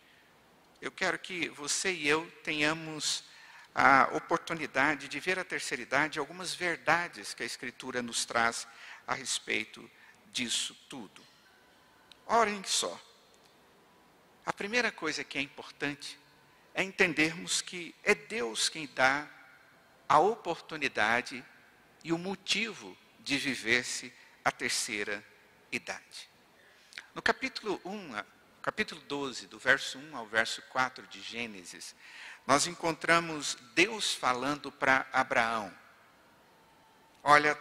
Eu 0.84 0.92
quero 0.92 1.18
que 1.18 1.48
você 1.48 1.90
e 1.94 2.06
eu 2.06 2.30
tenhamos 2.42 3.24
a 3.74 4.06
oportunidade 4.12 5.08
de 5.08 5.18
ver 5.18 5.38
a 5.38 5.44
terceira 5.44 5.82
idade 5.82 6.18
algumas 6.18 6.54
verdades 6.54 7.32
que 7.32 7.42
a 7.42 7.46
Escritura 7.46 8.02
nos 8.02 8.26
traz 8.26 8.68
a 9.06 9.14
respeito 9.14 9.90
disso 10.30 10.76
tudo. 10.86 11.22
Orem 12.26 12.62
só. 12.64 13.00
A 14.44 14.52
primeira 14.52 14.92
coisa 14.92 15.24
que 15.24 15.38
é 15.38 15.40
importante 15.40 16.20
é 16.74 16.82
entendermos 16.82 17.62
que 17.62 17.94
é 18.04 18.14
Deus 18.14 18.68
quem 18.68 18.86
dá 18.86 19.26
a 20.06 20.18
oportunidade 20.18 21.42
e 22.04 22.12
o 22.12 22.18
motivo 22.18 22.94
de 23.20 23.38
viver-se 23.38 24.12
a 24.44 24.52
terceira 24.52 25.24
idade. 25.72 26.28
No 27.14 27.22
capítulo 27.22 27.80
1, 27.86 28.33
capítulo 28.64 29.02
12, 29.02 29.46
do 29.46 29.58
verso 29.58 29.98
1 29.98 30.16
ao 30.16 30.26
verso 30.26 30.62
4 30.70 31.06
de 31.08 31.20
Gênesis, 31.20 31.94
nós 32.46 32.66
encontramos 32.66 33.58
Deus 33.74 34.14
falando 34.14 34.72
para 34.72 35.06
Abraão: 35.12 35.70
Olha, 37.22 37.60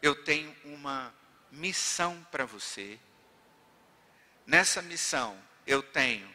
eu 0.00 0.14
tenho 0.22 0.56
uma 0.64 1.12
missão 1.50 2.24
para 2.30 2.44
você. 2.44 2.96
Nessa 4.46 4.80
missão, 4.80 5.36
eu 5.66 5.82
tenho 5.82 6.32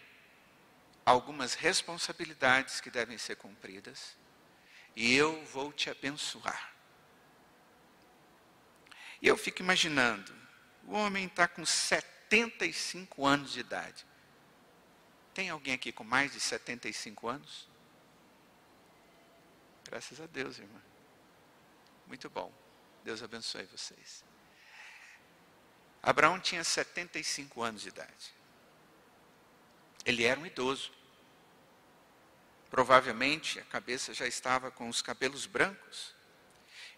algumas 1.06 1.54
responsabilidades 1.54 2.82
que 2.82 2.90
devem 2.90 3.18
ser 3.18 3.38
cumpridas 3.38 4.18
e 4.94 5.16
eu 5.16 5.42
vou 5.46 5.72
te 5.72 5.90
abençoar. 5.90 6.74
E 9.22 9.28
eu 9.30 9.38
fico 9.38 9.62
imaginando, 9.62 10.36
o 10.84 10.96
homem 10.96 11.28
está 11.28 11.48
com 11.48 11.66
75 12.36 13.26
anos 13.26 13.54
de 13.54 13.62
idade. 13.62 14.06
Tem 15.34 15.50
alguém 15.50 15.74
aqui 15.74 15.92
com 15.92 16.04
mais 16.04 16.34
de 16.34 16.40
75 16.42 17.30
anos? 17.30 17.70
Graças 19.86 20.20
a 20.20 20.26
Deus, 20.26 20.60
irmã. 20.60 20.82
Muito 22.08 22.30
bom. 22.30 22.52
Deus 23.06 23.24
abençoe 23.24 23.64
vocês. 23.66 24.24
Abraão 26.04 26.38
tinha 26.38 26.64
75 26.64 27.64
anos 27.64 27.84
de 27.84 27.88
idade. 27.88 28.34
Ele 30.06 30.26
era 30.26 30.38
um 30.38 30.46
idoso. 30.46 30.92
Provavelmente 32.70 33.60
a 33.60 33.66
cabeça 33.66 34.14
já 34.14 34.28
estava 34.28 34.70
com 34.70 34.90
os 34.90 35.02
cabelos 35.02 35.46
brancos. 35.46 36.14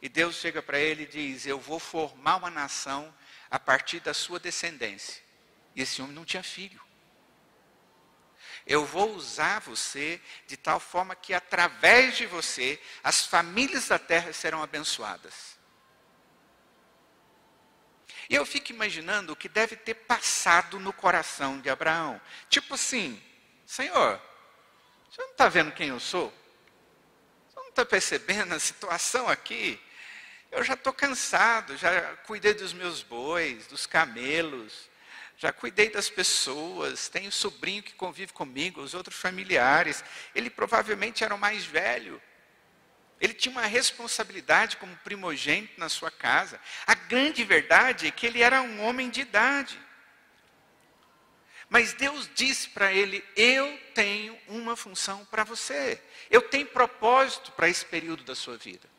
E 0.02 0.10
Deus 0.10 0.36
chega 0.36 0.64
para 0.64 0.80
ele 0.80 1.04
e 1.04 1.08
diz: 1.08 1.46
Eu 1.46 1.60
vou 1.60 1.80
formar 1.80 2.38
uma 2.38 2.50
nação 2.50 3.14
a 3.52 3.60
partir 3.60 4.00
da 4.00 4.14
sua 4.14 4.40
descendência. 4.40 5.27
E 5.78 5.84
esse 5.84 6.02
homem 6.02 6.16
não 6.16 6.26
tinha 6.26 6.42
filho. 6.42 6.82
Eu 8.66 8.84
vou 8.84 9.14
usar 9.14 9.60
você 9.60 10.20
de 10.48 10.58
tal 10.58 10.80
forma 10.80 11.16
que 11.16 11.36
através 11.36 12.18
de 12.18 12.26
você 12.26 12.82
as 13.04 13.28
famílias 13.28 13.88
da 13.88 14.00
terra 14.00 14.34
serão 14.34 14.64
abençoadas. 14.64 15.56
E 18.28 18.34
eu 18.34 18.44
fico 18.44 18.72
imaginando 18.72 19.32
o 19.32 19.36
que 19.36 19.48
deve 19.48 19.76
ter 19.76 19.94
passado 19.94 20.80
no 20.80 20.92
coração 20.92 21.62
de 21.62 21.70
Abraão. 21.70 22.20
Tipo 22.50 22.74
assim, 22.74 23.22
Senhor, 23.64 24.20
você 25.10 25.22
não 25.22 25.32
está 25.32 25.48
vendo 25.48 25.72
quem 25.72 25.90
eu 25.90 26.00
sou? 26.00 26.34
Você 27.48 27.60
não 27.60 27.70
está 27.70 27.86
percebendo 27.86 28.56
a 28.56 28.60
situação 28.60 29.30
aqui? 29.30 29.80
Eu 30.52 30.64
já 30.64 30.74
estou 30.74 30.92
cansado, 30.92 31.78
já 31.78 32.16
cuidei 32.26 32.56
dos 32.56 32.74
meus 32.74 33.04
bois, 33.04 33.68
dos 33.68 33.86
camelos, 33.86 34.90
já 35.38 35.54
cuidei 35.54 35.90
das 35.90 36.10
pessoas, 36.10 37.10
tenho 37.10 37.32
sobrinho 37.32 37.84
que 37.84 37.94
convive 37.94 38.34
comigo, 38.34 38.82
os 38.82 38.96
outros 38.96 39.18
familiares. 39.18 40.04
Ele 40.34 40.50
provavelmente 40.50 41.24
era 41.24 41.36
o 41.36 41.38
mais 41.38 41.64
velho. 41.64 42.20
Ele 43.22 43.36
tinha 43.36 43.52
uma 43.52 43.66
responsabilidade 43.66 44.78
como 44.78 44.96
primogênito 44.98 45.80
na 45.80 45.90
sua 45.90 46.10
casa. 46.10 46.60
A 46.88 46.96
grande 46.96 47.44
verdade 47.44 48.08
é 48.08 48.12
que 48.12 48.26
ele 48.26 48.42
era 48.42 48.64
um 48.64 48.84
homem 48.84 49.12
de 49.12 49.22
idade. 49.22 49.80
Mas 51.70 51.94
Deus 51.94 52.28
disse 52.34 52.70
para 52.70 52.92
ele: 52.92 53.24
Eu 53.36 53.80
tenho 53.94 54.36
uma 54.48 54.76
função 54.76 55.24
para 55.26 55.44
você. 55.44 56.02
Eu 56.32 56.42
tenho 56.42 56.66
propósito 56.66 57.52
para 57.52 57.70
esse 57.70 57.86
período 57.86 58.24
da 58.24 58.34
sua 58.34 58.58
vida. 58.58 58.90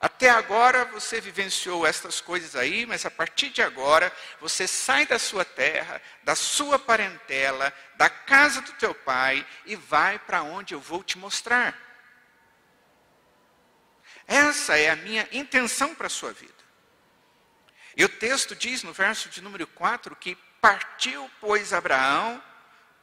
Até 0.00 0.30
agora 0.30 0.86
você 0.86 1.20
vivenciou 1.20 1.86
estas 1.86 2.22
coisas 2.22 2.56
aí, 2.56 2.86
mas 2.86 3.04
a 3.04 3.10
partir 3.10 3.50
de 3.50 3.60
agora 3.60 4.10
você 4.40 4.66
sai 4.66 5.04
da 5.04 5.18
sua 5.18 5.44
terra, 5.44 6.00
da 6.22 6.34
sua 6.34 6.78
parentela, 6.78 7.70
da 7.96 8.08
casa 8.08 8.62
do 8.62 8.72
teu 8.72 8.94
pai 8.94 9.46
e 9.66 9.76
vai 9.76 10.18
para 10.18 10.42
onde 10.42 10.72
eu 10.72 10.80
vou 10.80 11.04
te 11.04 11.18
mostrar. 11.18 11.78
Essa 14.26 14.78
é 14.78 14.88
a 14.88 14.96
minha 14.96 15.28
intenção 15.32 15.94
para 15.94 16.06
a 16.06 16.10
sua 16.10 16.32
vida. 16.32 16.54
E 17.94 18.02
o 18.02 18.08
texto 18.08 18.56
diz 18.56 18.82
no 18.82 18.94
verso 18.94 19.28
de 19.28 19.42
número 19.42 19.66
4 19.66 20.16
que 20.16 20.34
partiu, 20.62 21.30
pois, 21.40 21.74
Abraão 21.74 22.42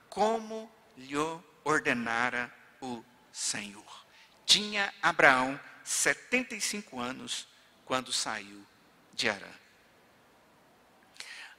como 0.09 0.71
lhe 0.95 1.15
ordenara 1.63 2.51
o 2.81 3.05
Senhor. 3.31 4.07
Tinha 4.45 4.91
Abraão 4.99 5.59
75 5.87 6.99
anos 6.99 7.47
quando 7.85 8.11
saiu 8.11 8.65
de 9.13 9.29
Arã. 9.29 9.49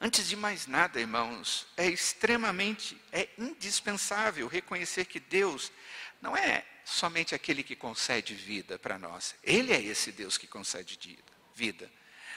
Antes 0.01 0.29
de 0.29 0.37
mais 0.37 0.67
nada, 0.67 1.01
irmãos, 1.01 1.67
é 1.77 1.89
extremamente, 1.89 3.01
é 3.11 3.29
indispensável 3.37 4.47
reconhecer 4.47 5.07
que 5.07 5.19
Deus 5.19 5.73
não 6.21 6.37
é 6.37 6.65
somente 6.85 7.35
aquele 7.35 7.63
que 7.63 7.75
concede 7.75 8.35
vida 8.35 8.79
para 8.79 8.99
nós. 8.99 9.35
Ele 9.43 9.73
é 9.73 9.81
esse 9.81 10.13
Deus 10.13 10.39
que 10.39 10.47
concede 10.47 11.19
vida. 11.55 11.91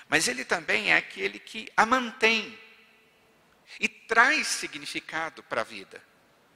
Mas 0.07 0.27
Ele 0.27 0.43
também 0.43 0.91
é 0.91 0.95
aquele 0.95 1.39
que 1.39 1.71
a 1.77 1.85
mantém 1.85 2.57
e 3.79 3.87
traz 3.87 4.47
significado 4.47 5.43
para 5.43 5.61
a 5.61 5.65
vida, 5.65 6.03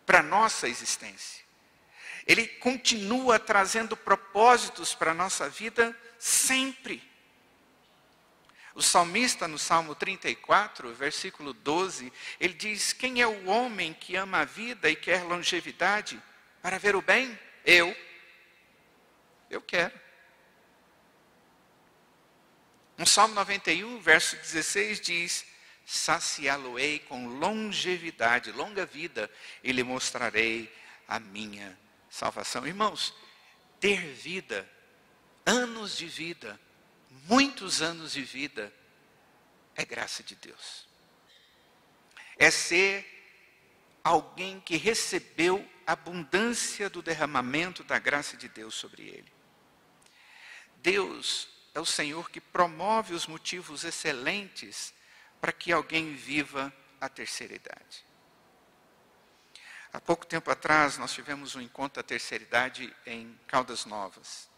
para 0.05 0.19
a 0.19 0.23
nossa 0.23 0.67
existência. 0.67 1.44
Ele 2.25 2.47
continua 2.47 3.37
trazendo 3.37 3.95
propósitos 3.95 4.95
para 4.95 5.11
a 5.11 5.13
nossa 5.13 5.47
vida 5.47 5.95
sempre. 6.17 7.01
O 8.73 8.81
salmista, 8.81 9.47
no 9.47 9.57
Salmo 9.57 9.95
34, 9.95 10.93
versículo 10.93 11.53
12, 11.53 12.11
ele 12.39 12.53
diz: 12.53 12.91
Quem 12.91 13.21
é 13.21 13.27
o 13.27 13.45
homem 13.45 13.93
que 13.93 14.15
ama 14.15 14.39
a 14.39 14.45
vida 14.45 14.89
e 14.89 14.95
quer 14.95 15.23
longevidade 15.23 16.21
para 16.61 16.77
ver 16.77 16.95
o 16.95 17.01
bem? 17.01 17.39
Eu. 17.63 17.95
Eu 19.49 19.61
quero. 19.61 19.93
No 22.97 23.05
Salmo 23.05 23.35
91, 23.35 23.99
verso 23.99 24.35
16, 24.35 24.99
diz: 24.99 25.45
Saciá-lo-ei 25.85 26.99
com 26.99 27.27
longevidade, 27.27 28.51
longa 28.51 28.85
vida, 28.85 29.31
e 29.63 29.71
lhe 29.71 29.83
mostrarei 29.83 30.73
a 31.07 31.19
minha 31.19 31.84
salvação. 32.15 32.65
Irmãos, 32.65 33.13
ter 33.79 34.01
vida, 34.13 34.69
anos 35.45 35.97
de 35.97 36.07
vida, 36.07 36.59
muitos 37.25 37.81
anos 37.81 38.13
de 38.13 38.23
vida, 38.23 38.73
é 39.75 39.83
graça 39.83 40.23
de 40.23 40.33
Deus. 40.35 40.87
É 42.37 42.49
ser 42.49 43.05
alguém 44.01 44.61
que 44.61 44.77
recebeu 44.77 45.69
abundância 45.85 46.89
do 46.89 47.01
derramamento 47.01 47.83
da 47.83 47.99
graça 47.99 48.37
de 48.37 48.47
Deus 48.47 48.75
sobre 48.75 49.03
ele. 49.03 49.33
Deus 50.77 51.49
é 51.73 51.81
o 51.81 51.85
Senhor 51.85 52.29
que 52.29 52.39
promove 52.39 53.13
os 53.13 53.27
motivos 53.27 53.83
excelentes 53.83 54.93
para 55.41 55.51
que 55.51 55.71
alguém 55.71 56.15
viva 56.15 56.73
a 57.01 57.09
terceira 57.09 57.55
idade. 57.55 58.04
Há 59.95 60.01
pouco 60.01 60.25
tempo 60.25 60.51
atrás, 60.51 60.97
nós 60.97 61.13
tivemos 61.13 61.55
um 61.55 61.61
encontro 61.61 62.03
da 62.03 62.05
terceira 62.05 62.43
idade 62.43 62.93
em 63.05 63.39
Caldas 63.47 63.85
Novas. 63.85 64.49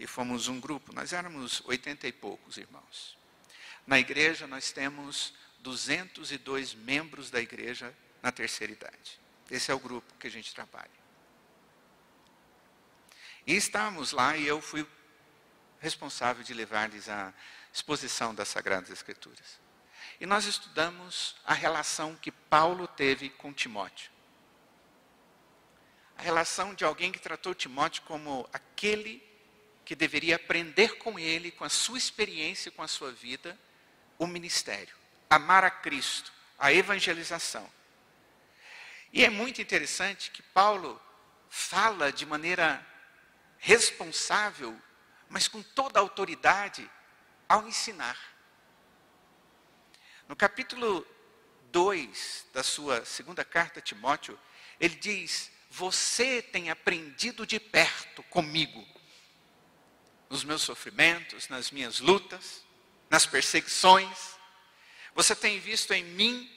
E 0.00 0.06
fomos 0.06 0.48
um 0.48 0.58
grupo, 0.58 0.92
nós 0.92 1.12
éramos 1.12 1.62
oitenta 1.66 2.08
e 2.08 2.12
poucos 2.12 2.56
irmãos. 2.56 3.16
Na 3.86 4.00
igreja, 4.00 4.48
nós 4.48 4.72
temos 4.72 5.32
202 5.60 6.74
membros 6.74 7.30
da 7.30 7.40
igreja 7.40 7.96
na 8.20 8.32
terceira 8.32 8.72
idade. 8.72 9.20
Esse 9.48 9.70
é 9.70 9.74
o 9.74 9.78
grupo 9.78 10.12
que 10.18 10.26
a 10.26 10.30
gente 10.30 10.52
trabalha. 10.52 10.90
E 13.46 13.54
estávamos 13.54 14.10
lá 14.10 14.36
e 14.36 14.44
eu 14.44 14.60
fui 14.60 14.84
responsável 15.78 16.42
de 16.42 16.52
levar-lhes 16.52 17.08
a 17.08 17.32
exposição 17.72 18.34
das 18.34 18.48
Sagradas 18.48 18.90
Escrituras. 18.90 19.60
E 20.20 20.26
nós 20.26 20.46
estudamos 20.46 21.36
a 21.44 21.54
relação 21.54 22.16
que 22.16 22.32
Paulo 22.32 22.88
teve 22.88 23.30
com 23.30 23.52
Timóteo 23.52 24.10
a 26.20 26.22
relação 26.22 26.74
de 26.74 26.84
alguém 26.84 27.10
que 27.10 27.18
tratou 27.18 27.54
Timóteo 27.54 28.02
como 28.02 28.46
aquele 28.52 29.26
que 29.86 29.94
deveria 29.94 30.36
aprender 30.36 30.98
com 30.98 31.18
ele, 31.18 31.50
com 31.50 31.64
a 31.64 31.70
sua 31.70 31.96
experiência, 31.96 32.70
com 32.70 32.82
a 32.82 32.88
sua 32.88 33.10
vida, 33.10 33.58
o 34.18 34.26
ministério, 34.26 34.94
amar 35.30 35.64
a 35.64 35.70
Cristo, 35.70 36.30
a 36.58 36.70
evangelização. 36.70 37.66
E 39.10 39.24
é 39.24 39.30
muito 39.30 39.62
interessante 39.62 40.30
que 40.30 40.42
Paulo 40.42 41.00
fala 41.48 42.12
de 42.12 42.26
maneira 42.26 42.86
responsável, 43.56 44.78
mas 45.26 45.48
com 45.48 45.62
toda 45.62 45.98
a 45.98 46.02
autoridade, 46.02 46.88
ao 47.48 47.66
ensinar. 47.66 48.18
No 50.28 50.36
capítulo 50.36 51.06
2 51.72 52.44
da 52.52 52.62
sua 52.62 53.06
segunda 53.06 53.42
carta 53.42 53.78
a 53.78 53.82
Timóteo, 53.82 54.38
ele 54.78 54.96
diz: 54.96 55.50
você 55.70 56.42
tem 56.42 56.68
aprendido 56.68 57.46
de 57.46 57.60
perto 57.60 58.24
comigo, 58.24 58.84
nos 60.28 60.42
meus 60.42 60.62
sofrimentos, 60.62 61.48
nas 61.48 61.70
minhas 61.70 62.00
lutas, 62.00 62.64
nas 63.08 63.24
perseguições. 63.24 64.34
Você 65.14 65.34
tem 65.34 65.60
visto 65.60 65.92
em 65.92 66.02
mim 66.02 66.50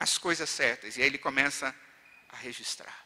as 0.00 0.16
coisas 0.16 0.48
certas. 0.48 0.96
E 0.96 1.02
aí 1.02 1.06
ele 1.06 1.18
começa 1.18 1.74
a 2.30 2.36
registrar. 2.36 3.04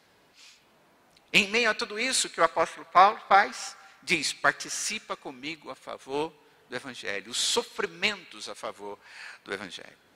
Em 1.31 1.47
meio 1.49 1.69
a 1.69 1.75
tudo 1.75 1.99
isso 1.99 2.29
que 2.29 2.39
o 2.39 2.43
apóstolo 2.43 2.85
Paulo 2.85 3.21
faz, 3.27 3.75
diz: 4.01 4.31
participa 4.31 5.15
comigo 5.15 5.69
a 5.69 5.75
favor 5.75 6.33
do 6.69 6.75
Evangelho, 6.75 7.31
os 7.31 7.37
sofrimentos 7.37 8.47
a 8.47 8.55
favor 8.55 8.97
do 9.43 9.53
Evangelho. 9.53 10.08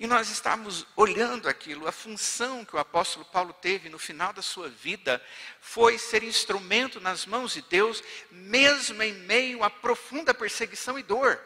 E 0.00 0.06
nós 0.06 0.30
estávamos 0.30 0.86
olhando 0.94 1.48
aquilo, 1.48 1.88
a 1.88 1.92
função 1.92 2.64
que 2.64 2.76
o 2.76 2.78
apóstolo 2.78 3.24
Paulo 3.24 3.52
teve 3.52 3.88
no 3.88 3.98
final 3.98 4.32
da 4.32 4.42
sua 4.42 4.68
vida 4.68 5.20
foi 5.60 5.98
ser 5.98 6.22
instrumento 6.22 7.00
nas 7.00 7.26
mãos 7.26 7.54
de 7.54 7.62
Deus, 7.62 8.02
mesmo 8.30 9.02
em 9.02 9.12
meio 9.12 9.64
à 9.64 9.70
profunda 9.70 10.32
perseguição 10.32 10.96
e 10.96 11.02
dor. 11.02 11.40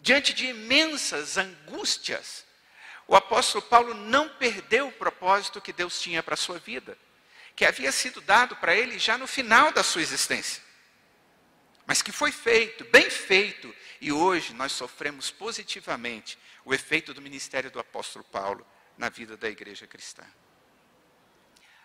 Diante 0.00 0.32
de 0.32 0.46
imensas 0.46 1.36
angústias, 1.36 2.44
o 3.08 3.16
apóstolo 3.16 3.62
Paulo 3.62 3.92
não 3.92 4.28
perdeu 4.28 4.86
o 4.86 4.92
propósito 4.92 5.60
que 5.60 5.72
Deus 5.72 6.00
tinha 6.00 6.22
para 6.22 6.34
a 6.34 6.38
sua 6.38 6.60
vida, 6.60 6.96
que 7.56 7.64
havia 7.64 7.90
sido 7.90 8.20
dado 8.20 8.54
para 8.54 8.76
ele 8.76 9.00
já 9.00 9.18
no 9.18 9.26
final 9.26 9.72
da 9.72 9.82
sua 9.82 10.02
existência. 10.02 10.62
Mas 11.84 12.02
que 12.02 12.12
foi 12.12 12.30
feito, 12.30 12.84
bem 12.84 13.10
feito, 13.10 13.74
e 14.00 14.12
hoje 14.12 14.54
nós 14.54 14.70
sofremos 14.70 15.30
positivamente 15.30 16.38
o 16.66 16.74
efeito 16.74 17.14
do 17.14 17.22
ministério 17.22 17.70
do 17.70 17.78
apóstolo 17.78 18.24
Paulo 18.24 18.66
na 18.98 19.08
vida 19.08 19.36
da 19.36 19.48
igreja 19.48 19.86
cristã. 19.86 20.24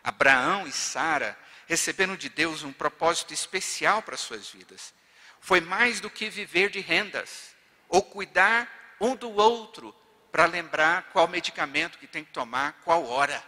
Abraão 0.03 0.67
e 0.67 0.71
Sara 0.71 1.37
receberam 1.67 2.15
de 2.15 2.27
Deus 2.27 2.63
um 2.63 2.73
propósito 2.73 3.31
especial 3.31 4.01
para 4.01 4.17
suas 4.17 4.49
vidas. 4.49 4.91
Foi 5.39 5.61
mais 5.61 5.99
do 5.99 6.09
que 6.09 6.31
viver 6.31 6.71
de 6.71 6.79
rendas 6.79 7.55
ou 7.87 8.01
cuidar 8.01 8.97
um 8.99 9.15
do 9.15 9.29
outro 9.29 9.95
para 10.31 10.47
lembrar 10.47 11.03
qual 11.11 11.27
medicamento 11.27 11.99
que 11.99 12.07
tem 12.07 12.23
que 12.23 12.31
tomar, 12.31 12.73
qual 12.83 13.05
hora. 13.05 13.43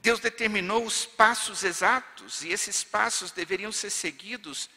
Deus 0.00 0.18
determinou 0.18 0.84
os 0.84 1.06
passos 1.06 1.62
exatos 1.62 2.42
e 2.42 2.48
esses 2.48 2.82
passos 2.82 3.30
deveriam 3.30 3.70
ser 3.70 3.90
seguidos 3.90 4.68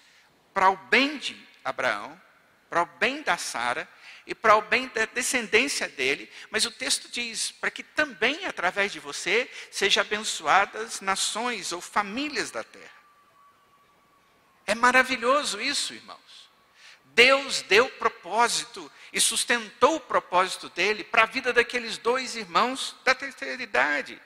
para 0.53 0.69
o 0.69 0.77
bem 0.77 1.17
de 1.17 1.43
Abraão, 1.65 2.21
para 2.69 2.83
o 2.83 2.85
bem 2.85 3.23
da 3.23 3.35
Sara 3.35 3.89
e 4.25 4.33
para 4.33 4.55
o 4.55 4.61
bem 4.61 4.87
da 4.87 5.05
descendência 5.05 5.87
dele, 5.87 6.29
mas 6.49 6.65
o 6.65 6.71
texto 6.71 7.09
diz 7.11 7.51
para 7.51 7.71
que 7.71 7.83
também 7.83 8.45
através 8.45 8.91
de 8.91 8.99
você 8.99 9.49
sejam 9.71 10.01
abençoadas 10.01 11.01
nações 11.01 11.71
ou 11.71 11.81
famílias 11.81 12.51
da 12.51 12.63
terra. 12.63 13.03
É 14.65 14.73
maravilhoso 14.73 15.61
isso, 15.61 15.93
irmãos. 15.93 16.49
Deus 17.05 17.61
deu 17.63 17.89
propósito 17.89 18.91
e 19.11 19.21
sustentou 19.21 19.97
o 19.97 19.99
propósito 19.99 20.69
dele 20.69 21.03
para 21.03 21.23
a 21.23 21.27
vida 21.27 21.53
daqueles 21.53 21.97
dois 21.97 22.35
irmãos 22.35 22.95
da 23.03 23.13
terceira 23.13 23.61
idade. 23.61 24.19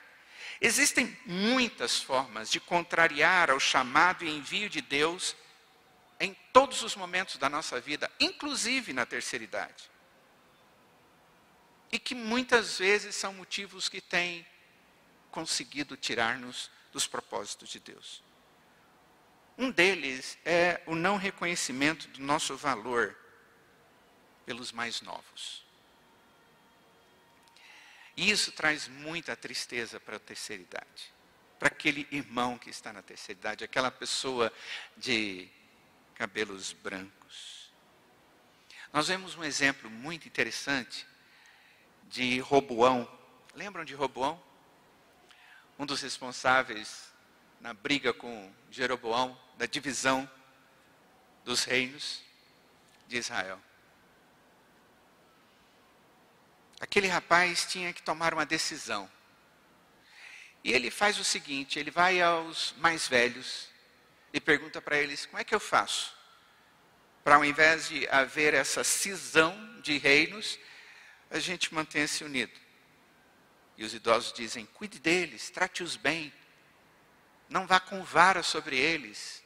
Existem 0.61 1.17
muitas 1.25 1.99
formas 2.01 2.49
de 2.49 2.59
contrariar 2.59 3.51
ao 3.51 3.59
chamado 3.59 4.23
e 4.23 4.29
envio 4.29 4.69
de 4.69 4.81
Deus 4.81 5.35
em 6.19 6.33
todos 6.51 6.81
os 6.81 6.95
momentos 6.95 7.37
da 7.37 7.49
nossa 7.49 7.79
vida, 7.79 8.11
inclusive 8.19 8.93
na 8.93 9.05
terceira 9.05 9.43
idade. 9.43 9.89
E 11.91 11.99
que 11.99 12.15
muitas 12.15 12.77
vezes 12.79 13.15
são 13.15 13.33
motivos 13.33 13.87
que 13.87 14.01
têm 14.01 14.45
conseguido 15.31 15.95
tirar-nos 15.95 16.69
dos 16.91 17.07
propósitos 17.07 17.69
de 17.69 17.79
Deus. 17.79 18.23
Um 19.57 19.71
deles 19.71 20.37
é 20.45 20.81
o 20.85 20.95
não 20.95 21.17
reconhecimento 21.17 22.07
do 22.09 22.21
nosso 22.21 22.55
valor 22.55 23.17
pelos 24.45 24.71
mais 24.71 25.01
novos. 25.01 25.65
E 28.15 28.31
isso 28.31 28.51
traz 28.51 28.87
muita 28.87 29.35
tristeza 29.35 29.99
para 29.99 30.17
a 30.17 30.19
terceira 30.19 30.63
idade. 30.63 31.13
Para 31.59 31.67
aquele 31.67 32.07
irmão 32.11 32.57
que 32.57 32.69
está 32.69 32.91
na 32.91 33.01
terceira 33.01 33.39
idade, 33.39 33.63
aquela 33.63 33.91
pessoa 33.91 34.51
de 34.95 35.49
cabelos 36.17 36.73
brancos. 36.73 37.71
Nós 38.91 39.07
vemos 39.07 39.35
um 39.35 39.43
exemplo 39.43 39.87
muito 39.87 40.27
interessante 40.27 41.05
de 42.05 42.39
Roboão. 42.39 43.07
Lembram 43.53 43.85
de 43.85 43.93
Roboão? 43.93 44.41
Um 45.77 45.85
dos 45.85 46.01
responsáveis 46.01 47.13
na 47.61 47.71
briga 47.71 48.11
com 48.13 48.51
Jeroboão, 48.71 49.39
da 49.59 49.67
divisão 49.67 50.29
dos 51.45 51.63
reinos 51.63 52.23
de 53.07 53.17
Israel. 53.17 53.61
Aquele 56.79 57.07
rapaz 57.07 57.67
tinha 57.67 57.93
que 57.93 58.01
tomar 58.01 58.33
uma 58.33 58.45
decisão. 58.45 59.09
E 60.63 60.71
ele 60.73 60.89
faz 60.89 61.19
o 61.19 61.23
seguinte: 61.23 61.77
ele 61.77 61.91
vai 61.91 62.19
aos 62.19 62.73
mais 62.77 63.07
velhos 63.07 63.69
e 64.33 64.39
pergunta 64.39 64.81
para 64.81 64.97
eles: 64.97 65.25
como 65.25 65.39
é 65.39 65.43
que 65.43 65.55
eu 65.55 65.59
faço? 65.59 66.15
Para 67.23 67.35
ao 67.35 67.45
invés 67.45 67.89
de 67.89 68.07
haver 68.09 68.53
essa 68.53 68.83
cisão 68.83 69.81
de 69.81 69.97
reinos, 69.97 70.57
a 71.29 71.39
gente 71.39 71.73
mantenha-se 71.73 72.23
unido. 72.23 72.57
E 73.77 73.83
os 73.83 73.93
idosos 73.93 74.33
dizem: 74.33 74.65
cuide 74.65 74.99
deles, 74.99 75.49
trate-os 75.49 75.95
bem, 75.95 76.33
não 77.49 77.67
vá 77.67 77.79
com 77.79 78.03
vara 78.03 78.43
sobre 78.43 78.77
eles, 78.77 79.43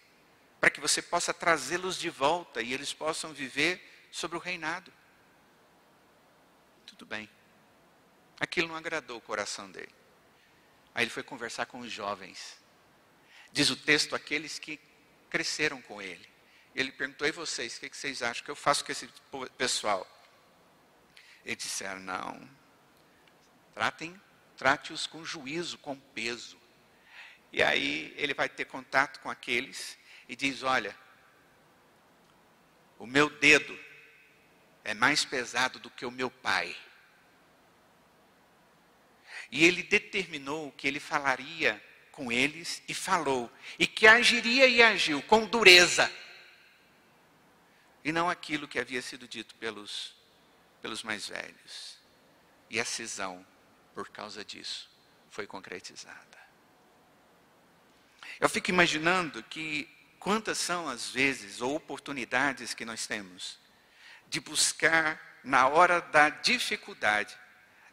para 0.59 0.69
que 0.69 0.79
você 0.79 1.01
possa 1.01 1.33
trazê-los 1.33 1.97
de 1.97 2.09
volta 2.09 2.61
e 2.61 2.73
eles 2.73 2.93
possam 2.93 3.33
viver 3.33 4.07
sobre 4.11 4.37
o 4.37 4.39
reinado. 4.39 4.93
Tudo 6.85 7.05
bem. 7.05 7.29
Aquilo 8.39 8.67
não 8.67 8.75
agradou 8.75 9.17
o 9.17 9.21
coração 9.21 9.71
dele. 9.71 9.93
Aí 10.93 11.03
ele 11.03 11.11
foi 11.11 11.23
conversar 11.23 11.65
com 11.65 11.79
os 11.79 11.91
jovens. 11.91 12.60
Diz 13.51 13.69
o 13.69 13.75
texto, 13.75 14.15
aqueles 14.15 14.57
que 14.59 14.79
cresceram 15.29 15.81
com 15.81 16.01
ele. 16.01 16.29
Ele 16.73 16.91
perguntou, 16.91 17.27
e 17.27 17.31
vocês, 17.31 17.77
o 17.77 17.81
que 17.81 17.95
vocês 17.95 18.21
acham 18.21 18.43
que 18.43 18.51
eu 18.51 18.55
faço 18.55 18.85
com 18.85 18.91
esse 18.91 19.09
pessoal? 19.57 20.07
Eles 21.43 21.63
disseram, 21.63 21.99
não, 21.99 22.49
tratem, 23.73 24.19
trate-os 24.55 25.05
com 25.07 25.25
juízo, 25.25 25.77
com 25.77 25.99
peso. 25.99 26.57
E 27.51 27.61
aí 27.61 28.13
ele 28.15 28.33
vai 28.33 28.47
ter 28.47 28.65
contato 28.65 29.19
com 29.19 29.29
aqueles 29.29 29.97
e 30.29 30.35
diz, 30.35 30.63
olha, 30.63 30.95
o 32.97 33.05
meu 33.05 33.29
dedo 33.29 33.77
é 34.83 34.93
mais 34.93 35.25
pesado 35.25 35.79
do 35.79 35.89
que 35.89 36.05
o 36.05 36.11
meu 36.11 36.31
pai. 36.31 36.75
E 39.51 39.65
ele 39.65 39.83
determinou 39.83 40.71
que 40.71 40.87
ele 40.87 40.99
falaria 40.99 41.83
com 42.11 42.31
eles 42.31 42.81
e 42.87 42.93
falou, 42.93 43.51
e 43.79 43.87
que 43.87 44.07
agiria 44.07 44.67
e 44.67 44.81
agiu 44.81 45.21
com 45.23 45.45
dureza, 45.45 46.11
e 48.03 48.11
não 48.11 48.29
aquilo 48.29 48.67
que 48.67 48.79
havia 48.79 49.01
sido 49.01 49.27
dito 49.27 49.55
pelos, 49.55 50.15
pelos 50.81 51.03
mais 51.03 51.27
velhos. 51.27 51.97
E 52.69 52.79
a 52.79 52.85
cisão, 52.85 53.45
por 53.93 54.09
causa 54.09 54.43
disso, 54.43 54.89
foi 55.29 55.45
concretizada. 55.45 56.41
Eu 58.39 58.49
fico 58.49 58.69
imaginando 58.69 59.43
que 59.43 59.87
quantas 60.19 60.57
são 60.57 60.87
as 60.87 61.09
vezes 61.09 61.61
ou 61.61 61.75
oportunidades 61.75 62.73
que 62.73 62.85
nós 62.85 63.05
temos 63.05 63.59
de 64.27 64.39
buscar 64.39 65.39
na 65.43 65.67
hora 65.67 66.01
da 66.01 66.29
dificuldade 66.29 67.37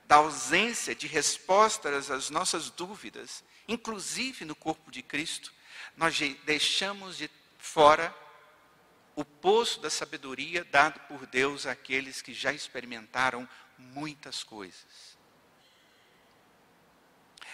da 0.09 0.17
ausência 0.17 0.95
de 0.95 1.07
respostas 1.07 2.11
às 2.11 2.31
nossas 2.31 2.71
dúvidas, 2.71 3.45
inclusive 3.69 4.45
no 4.45 4.57
corpo 4.57 4.91
de 4.91 5.03
Cristo, 5.03 5.53
nós 5.97 6.19
deixamos 6.45 7.19
de 7.19 7.31
fora 7.59 8.15
o 9.15 9.25
poço 9.25 9.81
da 9.81 9.91
sabedoria 9.91 10.65
dado 10.65 10.99
por 11.01 11.27
Deus 11.27 11.67
àqueles 11.67 12.23
que 12.23 12.33
já 12.33 12.53
experimentaram 12.53 13.49
muitas 13.77 14.43
coisas. 14.43 15.19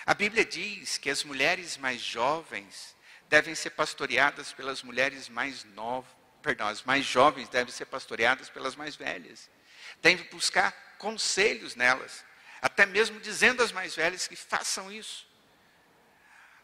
A 0.07 0.15
Bíblia 0.15 0.45
diz 0.45 0.99
que 0.99 1.11
as 1.11 1.25
mulheres 1.25 1.77
mais 1.79 2.01
jovens 2.01 2.95
devem 3.29 3.55
ser 3.55 3.71
pastoreadas 3.71 4.53
pelas 4.53 4.83
mulheres 4.83 5.29
mais 5.29 5.65
novas, 5.65 6.11
perdão, 6.43 6.69
as 6.69 6.83
mais 6.83 7.07
jovens 7.07 7.49
devem 7.49 7.73
ser 7.73 7.87
pastoreadas 7.87 8.51
pelas 8.51 8.77
mais 8.77 8.95
velhas. 8.95 9.51
Devem 10.03 10.27
buscar 10.27 10.73
conselhos 10.99 11.75
nelas 11.75 12.25
até 12.65 12.87
mesmo 12.87 13.21
dizendo 13.21 13.63
às 13.63 13.71
mais 13.71 13.95
velhas 13.95 14.27
que 14.27 14.35
façam 14.35 14.91
isso. 14.91 15.27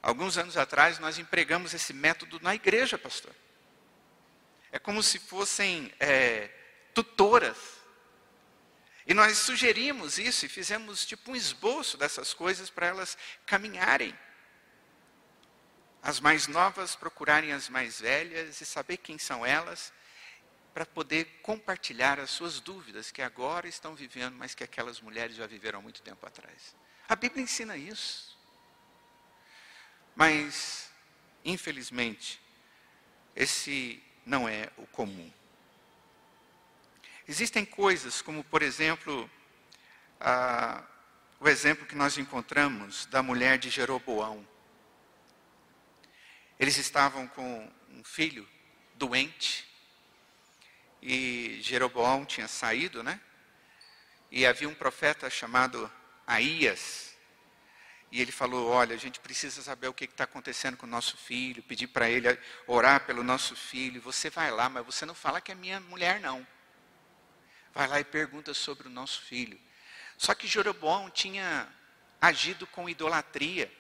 Alguns 0.03 0.39
anos 0.39 0.57
atrás 0.57 0.99
nós 0.99 1.19
empregamos 1.19 1.75
esse 1.75 1.93
método 1.93 2.41
na 2.41 2.55
igreja, 2.55 2.97
pastor. 2.97 3.35
É 4.73 4.79
como 4.79 5.03
se 5.03 5.19
fossem 5.19 5.93
é, 6.01 6.49
tutoras. 6.95 7.81
E 9.07 9.13
nós 9.13 9.39
sugerimos 9.39 10.19
isso 10.19 10.47
e 10.47 10.49
fizemos 10.49 11.05
tipo 11.05 11.33
um 11.33 11.37
esboço 11.37 11.97
dessas 11.99 12.33
coisas 12.33 12.71
para 12.71 12.87
elas 12.87 13.19
caminharem. 13.45 14.17
As 16.03 16.21
mais 16.21 16.47
novas 16.47 16.95
procurarem 16.95 17.53
as 17.53 17.69
mais 17.69 18.01
velhas 18.01 18.61
e 18.61 18.67
saber 18.67 18.99
quem 18.99 19.19
são 19.19 19.45
elas 19.45 19.93
para 20.73 20.87
poder 20.87 21.25
compartilhar 21.43 22.19
as 22.21 22.31
suas 22.31 22.61
dúvidas 22.61 23.11
que 23.11 23.21
agora 23.21 23.69
estão 23.69 23.95
vivendo, 23.95 24.37
mas 24.37 24.55
que 24.55 24.65
aquelas 24.65 25.01
mulheres 25.01 25.37
já 25.37 25.47
viveram 25.47 25.81
há 25.81 25.83
muito 25.83 26.01
tempo 26.01 26.25
atrás. 26.27 26.75
A 27.09 27.17
Bíblia 27.17 27.43
ensina 27.43 27.77
isso. 27.77 28.30
Mas, 30.21 30.91
infelizmente, 31.43 32.39
esse 33.35 34.03
não 34.27 34.47
é 34.47 34.69
o 34.77 34.87
comum. 34.89 35.33
Existem 37.27 37.65
coisas 37.65 38.21
como, 38.21 38.45
por 38.45 38.61
exemplo, 38.61 39.31
a, 40.21 40.85
o 41.41 41.49
exemplo 41.49 41.87
que 41.87 41.95
nós 41.95 42.19
encontramos 42.19 43.07
da 43.07 43.23
mulher 43.23 43.57
de 43.57 43.71
Jeroboão. 43.71 44.47
Eles 46.59 46.77
estavam 46.77 47.27
com 47.27 47.73
um 47.89 48.05
filho 48.05 48.47
doente, 48.97 49.67
e 51.01 51.61
Jeroboão 51.63 52.27
tinha 52.27 52.47
saído, 52.47 53.03
né? 53.03 53.19
E 54.31 54.45
havia 54.45 54.69
um 54.69 54.75
profeta 54.75 55.31
chamado 55.31 55.91
Aías. 56.27 57.10
E 58.11 58.21
ele 58.21 58.33
falou: 58.33 58.69
Olha, 58.69 58.95
a 58.95 58.99
gente 58.99 59.21
precisa 59.21 59.63
saber 59.63 59.89
o 59.89 59.95
que 59.95 60.05
está 60.05 60.25
acontecendo 60.25 60.77
com 60.77 60.87
o 60.87 60.89
nosso 60.89 61.17
filho, 61.17 61.63
pedir 61.63 61.87
para 61.87 62.11
ele 62.11 62.39
orar 62.67 63.05
pelo 63.07 63.23
nosso 63.23 63.55
filho. 63.55 64.01
Você 64.01 64.29
vai 64.29 64.51
lá, 64.51 64.69
mas 64.69 64.85
você 64.85 65.07
não 65.07 65.15
fala 65.15 65.41
que 65.41 65.53
é 65.53 65.55
minha 65.55 65.81
mulher, 65.81 66.21
não. 66.21 66.47
Vai 67.73 67.87
lá 67.87 68.01
e 68.01 68.05
pergunta 68.05 68.53
sobre 68.53 68.89
o 68.89 68.91
nosso 68.91 69.23
filho. 69.23 69.61
Só 70.17 70.35
que 70.35 70.47
Jeroboão 70.47 71.09
tinha 71.09 71.69
agido 72.21 72.67
com 72.67 72.89
idolatria. 72.89 73.73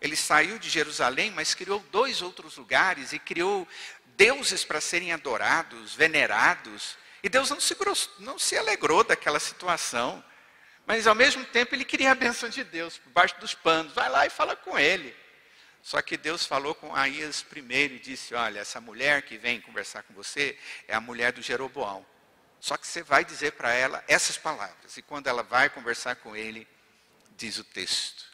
Ele 0.00 0.16
saiu 0.16 0.58
de 0.58 0.68
Jerusalém, 0.68 1.30
mas 1.30 1.54
criou 1.54 1.78
dois 1.92 2.22
outros 2.22 2.56
lugares 2.56 3.12
e 3.12 3.18
criou 3.18 3.68
deuses 4.16 4.64
para 4.64 4.80
serem 4.80 5.12
adorados, 5.12 5.94
venerados. 5.94 6.98
E 7.22 7.28
Deus 7.28 7.50
não 7.50 7.60
se, 7.60 7.76
não 8.18 8.38
se 8.38 8.56
alegrou 8.56 9.04
daquela 9.04 9.38
situação. 9.38 10.24
Mas 10.90 11.06
ao 11.06 11.14
mesmo 11.14 11.44
tempo 11.44 11.72
ele 11.72 11.84
queria 11.84 12.10
a 12.10 12.16
bênção 12.16 12.48
de 12.48 12.64
Deus, 12.64 12.98
por 12.98 13.12
baixo 13.12 13.38
dos 13.38 13.54
panos. 13.54 13.92
Vai 13.92 14.08
lá 14.08 14.26
e 14.26 14.28
fala 14.28 14.56
com 14.56 14.76
ele. 14.76 15.14
Só 15.80 16.02
que 16.02 16.16
Deus 16.16 16.44
falou 16.44 16.74
com 16.74 16.96
Aías 16.96 17.44
primeiro 17.44 17.94
e 17.94 18.00
disse: 18.00 18.34
Olha, 18.34 18.58
essa 18.58 18.80
mulher 18.80 19.22
que 19.22 19.38
vem 19.38 19.60
conversar 19.60 20.02
com 20.02 20.12
você 20.12 20.58
é 20.88 20.94
a 20.96 21.00
mulher 21.00 21.30
do 21.30 21.40
Jeroboão. 21.40 22.04
Só 22.58 22.76
que 22.76 22.88
você 22.88 23.04
vai 23.04 23.24
dizer 23.24 23.52
para 23.52 23.72
ela 23.72 24.02
essas 24.08 24.36
palavras. 24.36 24.96
E 24.96 25.02
quando 25.02 25.28
ela 25.28 25.44
vai 25.44 25.70
conversar 25.70 26.16
com 26.16 26.34
ele, 26.34 26.66
diz 27.36 27.56
o 27.58 27.62
texto: 27.62 28.24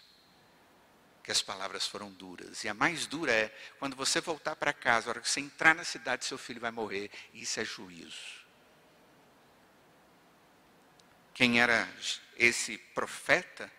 que 1.23 1.31
as 1.31 1.43
palavras 1.43 1.87
foram 1.87 2.11
duras. 2.11 2.65
E 2.65 2.71
a 2.71 2.73
mais 2.73 3.07
dura 3.07 3.33
é 3.33 3.55
quando 3.79 3.95
você 3.95 4.19
voltar 4.19 4.57
para 4.57 4.73
casa, 4.73 5.09
a 5.09 5.11
hora 5.11 5.21
que 5.21 5.29
você 5.29 5.41
entrar 5.41 5.75
na 5.75 5.85
cidade, 5.85 6.25
seu 6.25 6.39
filho 6.39 6.63
vai 6.63 6.71
morrer. 6.71 7.11
Isso 7.35 7.61
é 7.61 7.67
juízo. 7.67 8.36
Quem 11.37 11.61
era 11.61 11.87
esse 12.39 12.79
profeta, 12.79 13.71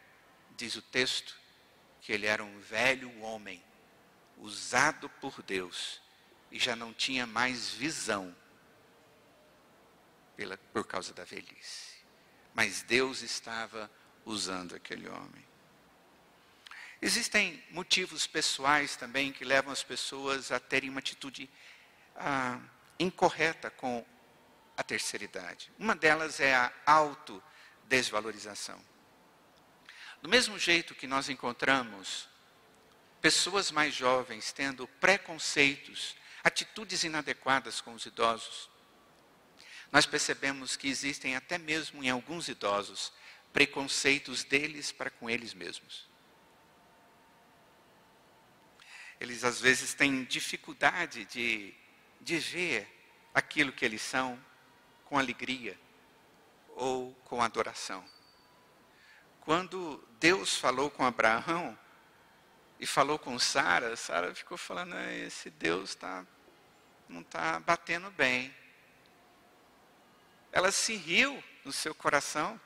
diz 0.56 0.76
o 0.76 0.82
texto, 0.84 1.36
porque 1.96 2.12
ele 2.14 2.28
era 2.28 2.44
um 2.44 2.60
velho 2.60 3.12
homem, 3.20 3.64
usado 4.38 5.10
por 5.10 5.42
Deus, 5.42 6.00
e 6.52 6.60
já 6.60 6.76
não 6.76 6.94
tinha 6.94 7.26
mais 7.26 7.72
visão 7.72 8.36
pela, 10.36 10.56
por 10.72 10.86
causa 10.86 11.16
da 11.16 11.24
velhice. 11.24 11.96
Mas 12.54 12.84
Deus 12.84 13.24
estava 13.24 13.90
usando 14.24 14.76
aquele 14.76 15.10
homem. 15.10 15.44
Existem 17.02 17.64
motivos 17.72 18.28
pessoais 18.28 18.96
também 18.96 19.34
que 19.34 19.44
levam 19.44 19.74
as 19.74 19.82
pessoas 19.82 20.52
a 20.52 20.60
terem 20.60 20.92
uma 20.92 21.00
atitude 21.00 21.50
ah, 22.16 22.60
incorreta 23.00 23.72
com 23.72 24.06
a 24.78 24.84
terceira 24.84 25.26
idade. 25.26 25.72
Uma 25.80 25.96
delas 25.96 26.40
é 26.40 26.54
a 26.54 26.72
autodesvalorização. 27.88 28.80
Do 30.22 30.28
mesmo 30.28 30.60
jeito 30.60 30.94
que 30.94 31.08
nós 31.08 31.30
encontramos 31.30 32.28
pessoas 33.22 33.72
mais 33.72 33.96
jovens 33.96 34.52
tendo 34.52 34.88
preconceitos, 35.00 36.16
atitudes 36.44 37.04
inadequadas 37.04 37.80
com 37.82 37.94
os 37.94 38.06
idosos, 38.06 38.70
nós 39.92 40.06
percebemos 40.06 40.76
que 40.76 40.90
existem 40.90 41.36
até 41.36 41.58
mesmo 41.58 42.04
em 42.04 42.10
alguns 42.10 42.50
idosos 42.50 43.14
preconceitos 43.54 44.44
deles 44.44 44.92
para 44.92 45.10
com 45.10 45.30
eles 45.30 45.54
mesmos. 45.54 46.08
Eles 49.20 49.44
às 49.44 49.62
vezes 49.62 49.94
têm 49.94 50.26
dificuldade 50.26 51.26
de, 51.26 51.74
de 52.20 52.38
ver 52.38 52.88
aquilo 53.34 53.72
que 53.72 53.86
eles 53.86 54.02
são 54.02 54.40
com 55.06 55.18
alegria 55.18 55.78
ou 56.78 57.14
com 57.26 57.42
adoração. 57.42 58.06
Quando 59.42 60.02
Deus 60.20 60.56
falou 60.56 60.90
com 60.90 61.04
Abraão 61.04 61.78
e 62.80 62.86
falou 62.86 63.18
com 63.18 63.38
Sara, 63.40 63.96
Sara 63.96 64.34
ficou 64.34 64.58
falando: 64.58 64.96
esse 64.96 65.50
Deus 65.50 65.96
tá, 65.96 66.26
não 67.10 67.22
está 67.22 67.60
batendo 67.60 68.10
bem. 68.12 68.56
Ela 70.52 70.72
se 70.72 70.96
riu 70.96 71.44
no 71.66 71.74
seu 71.74 71.94
coração. 71.94 72.60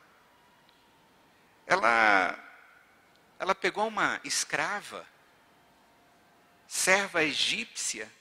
Ela, 1.65 2.37
ela 3.39 3.55
pegou 3.55 3.87
uma 3.87 4.19
escrava, 4.25 5.07
serva 6.67 7.23
egípcia, 7.23 8.11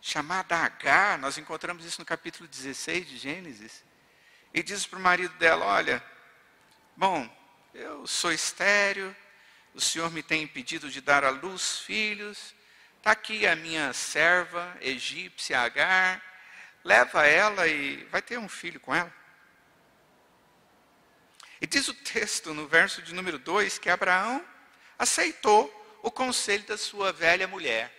chamada 0.00 0.56
Agar, 0.56 1.18
nós 1.18 1.38
encontramos 1.38 1.84
isso 1.84 2.00
no 2.00 2.04
capítulo 2.04 2.48
16 2.48 3.06
de 3.06 3.18
Gênesis, 3.18 3.84
e 4.52 4.62
diz 4.62 4.86
para 4.86 4.98
o 4.98 5.02
marido 5.02 5.34
dela: 5.34 5.66
Olha, 5.66 6.02
bom, 6.96 7.28
eu 7.74 8.06
sou 8.06 8.32
estéreo, 8.32 9.14
o 9.74 9.80
Senhor 9.80 10.10
me 10.10 10.22
tem 10.22 10.42
impedido 10.42 10.90
de 10.90 11.00
dar 11.00 11.24
à 11.24 11.30
luz 11.30 11.78
filhos, 11.80 12.54
está 12.96 13.12
aqui 13.12 13.46
a 13.46 13.54
minha 13.54 13.92
serva 13.92 14.76
egípcia 14.80 15.60
Agar, 15.60 16.22
leva 16.82 17.26
ela 17.26 17.66
e 17.66 18.04
vai 18.04 18.22
ter 18.22 18.38
um 18.38 18.48
filho 18.48 18.80
com 18.80 18.94
ela. 18.94 19.12
E 21.60 21.66
diz 21.66 21.88
o 21.88 21.94
texto 21.94 22.54
no 22.54 22.66
verso 22.68 23.02
de 23.02 23.14
número 23.14 23.38
2 23.38 23.78
que 23.78 23.90
Abraão 23.90 24.44
aceitou 24.98 25.74
o 26.02 26.10
conselho 26.10 26.64
da 26.64 26.78
sua 26.78 27.12
velha 27.12 27.46
mulher. 27.48 27.92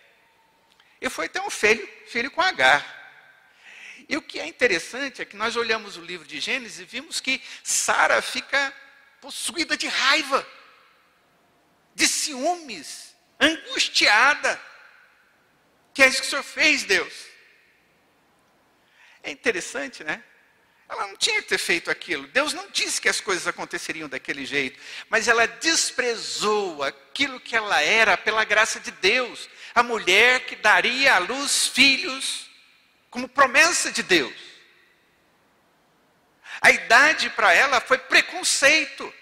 E 1.00 1.08
foi 1.08 1.28
ter 1.28 1.40
um 1.40 1.50
filho, 1.50 1.86
filho 2.06 2.30
com 2.30 2.40
Agar. 2.40 2.99
E 4.10 4.16
o 4.16 4.22
que 4.22 4.40
é 4.40 4.46
interessante 4.48 5.22
é 5.22 5.24
que 5.24 5.36
nós 5.36 5.54
olhamos 5.54 5.96
o 5.96 6.02
livro 6.02 6.26
de 6.26 6.40
Gênesis 6.40 6.80
e 6.80 6.84
vimos 6.84 7.20
que 7.20 7.40
Sara 7.62 8.20
fica 8.20 8.74
possuída 9.20 9.76
de 9.76 9.86
raiva, 9.86 10.44
de 11.94 12.08
ciúmes, 12.08 13.14
angustiada. 13.38 14.60
Que 15.94 16.02
é 16.02 16.08
isso 16.08 16.22
que 16.22 16.26
o 16.26 16.30
Senhor 16.30 16.42
fez, 16.42 16.82
Deus? 16.82 17.14
É 19.22 19.30
interessante, 19.30 20.02
né? 20.02 20.24
Ela 20.88 21.06
não 21.06 21.16
tinha 21.16 21.40
que 21.40 21.50
ter 21.50 21.58
feito 21.58 21.88
aquilo. 21.88 22.26
Deus 22.26 22.52
não 22.52 22.68
disse 22.68 23.00
que 23.00 23.08
as 23.08 23.20
coisas 23.20 23.46
aconteceriam 23.46 24.08
daquele 24.08 24.44
jeito, 24.44 24.80
mas 25.08 25.28
ela 25.28 25.46
desprezou 25.46 26.82
aquilo 26.82 27.38
que 27.38 27.54
ela 27.54 27.80
era 27.80 28.18
pela 28.18 28.42
graça 28.42 28.80
de 28.80 28.90
Deus, 28.90 29.48
a 29.72 29.84
mulher 29.84 30.46
que 30.46 30.56
daria 30.56 31.14
à 31.14 31.18
luz 31.18 31.68
filhos 31.68 32.49
como 33.10 33.28
promessa 33.28 33.90
de 33.90 34.02
Deus. 34.02 34.34
A 36.60 36.70
idade 36.70 37.28
para 37.30 37.52
ela 37.52 37.80
foi 37.80 37.98
preconceito. 37.98 39.12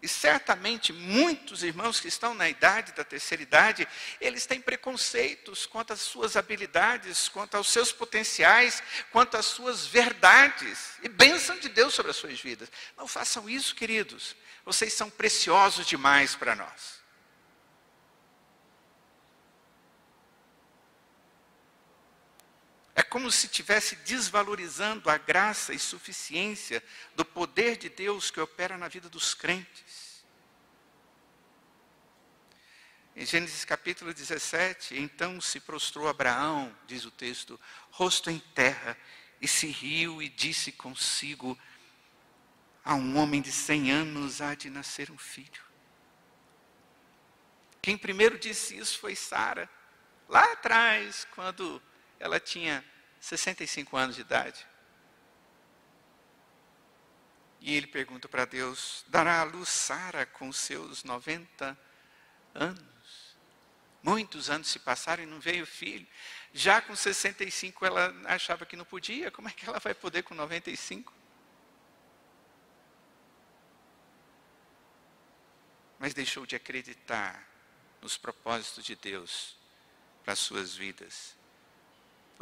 E 0.00 0.08
certamente 0.08 0.92
muitos 0.92 1.62
irmãos 1.62 2.00
que 2.00 2.08
estão 2.08 2.34
na 2.34 2.48
idade 2.48 2.90
da 2.92 3.04
terceira 3.04 3.40
idade, 3.40 3.86
eles 4.20 4.46
têm 4.46 4.60
preconceitos 4.60 5.64
quanto 5.64 5.92
às 5.92 6.00
suas 6.00 6.36
habilidades, 6.36 7.28
quanto 7.28 7.56
aos 7.56 7.68
seus 7.68 7.92
potenciais, 7.92 8.82
quanto 9.12 9.36
às 9.36 9.46
suas 9.46 9.86
verdades 9.86 10.94
e 11.04 11.08
bênção 11.08 11.56
de 11.56 11.68
Deus 11.68 11.94
sobre 11.94 12.10
as 12.10 12.16
suas 12.16 12.40
vidas. 12.40 12.68
Não 12.96 13.06
façam 13.06 13.48
isso, 13.48 13.76
queridos. 13.76 14.34
Vocês 14.64 14.92
são 14.92 15.08
preciosos 15.08 15.86
demais 15.86 16.34
para 16.34 16.56
nós. 16.56 17.01
É 22.94 23.02
como 23.02 23.30
se 23.30 23.46
estivesse 23.46 23.96
desvalorizando 23.96 25.08
a 25.08 25.16
graça 25.16 25.72
e 25.72 25.78
suficiência 25.78 26.82
do 27.14 27.24
poder 27.24 27.76
de 27.76 27.88
Deus 27.88 28.30
que 28.30 28.40
opera 28.40 28.76
na 28.76 28.88
vida 28.88 29.08
dos 29.08 29.32
crentes. 29.32 30.22
Em 33.16 33.24
Gênesis 33.24 33.64
capítulo 33.64 34.12
17, 34.12 34.98
então 34.98 35.40
se 35.40 35.60
prostrou 35.60 36.08
Abraão, 36.08 36.74
diz 36.86 37.04
o 37.04 37.10
texto, 37.10 37.60
rosto 37.90 38.30
em 38.30 38.38
terra, 38.38 38.96
e 39.40 39.48
se 39.48 39.66
riu 39.66 40.22
e 40.22 40.28
disse 40.28 40.72
consigo: 40.72 41.58
A 42.84 42.94
um 42.94 43.18
homem 43.18 43.42
de 43.42 43.52
cem 43.52 43.90
anos 43.90 44.40
há 44.40 44.54
de 44.54 44.70
nascer 44.70 45.10
um 45.10 45.18
filho. 45.18 45.62
Quem 47.82 47.98
primeiro 47.98 48.38
disse 48.38 48.78
isso 48.78 48.98
foi 48.98 49.14
Sara, 49.16 49.68
lá 50.28 50.52
atrás, 50.52 51.26
quando 51.34 51.82
ela 52.22 52.38
tinha 52.38 52.84
65 53.20 53.96
anos 53.96 54.14
de 54.14 54.20
idade. 54.20 54.64
E 57.60 57.76
ele 57.76 57.88
pergunta 57.88 58.28
para 58.28 58.44
Deus: 58.44 59.04
dará 59.08 59.40
a 59.40 59.44
luz 59.44 59.68
Sara 59.68 60.24
com 60.24 60.52
seus 60.52 61.02
90 61.02 61.76
anos? 62.54 63.36
Muitos 64.00 64.48
anos 64.48 64.68
se 64.68 64.78
passaram 64.78 65.24
e 65.24 65.26
não 65.26 65.40
veio 65.40 65.66
filho. 65.66 66.06
Já 66.52 66.80
com 66.80 66.94
65 66.94 67.84
ela 67.84 68.14
achava 68.26 68.64
que 68.64 68.76
não 68.76 68.84
podia, 68.84 69.30
como 69.30 69.48
é 69.48 69.52
que 69.52 69.68
ela 69.68 69.80
vai 69.80 69.92
poder 69.92 70.22
com 70.22 70.34
95? 70.34 71.12
Mas 75.98 76.14
deixou 76.14 76.46
de 76.46 76.54
acreditar 76.54 77.48
nos 78.00 78.16
propósitos 78.16 78.84
de 78.84 78.94
Deus 78.94 79.56
para 80.22 80.34
as 80.34 80.38
suas 80.38 80.74
vidas 80.74 81.41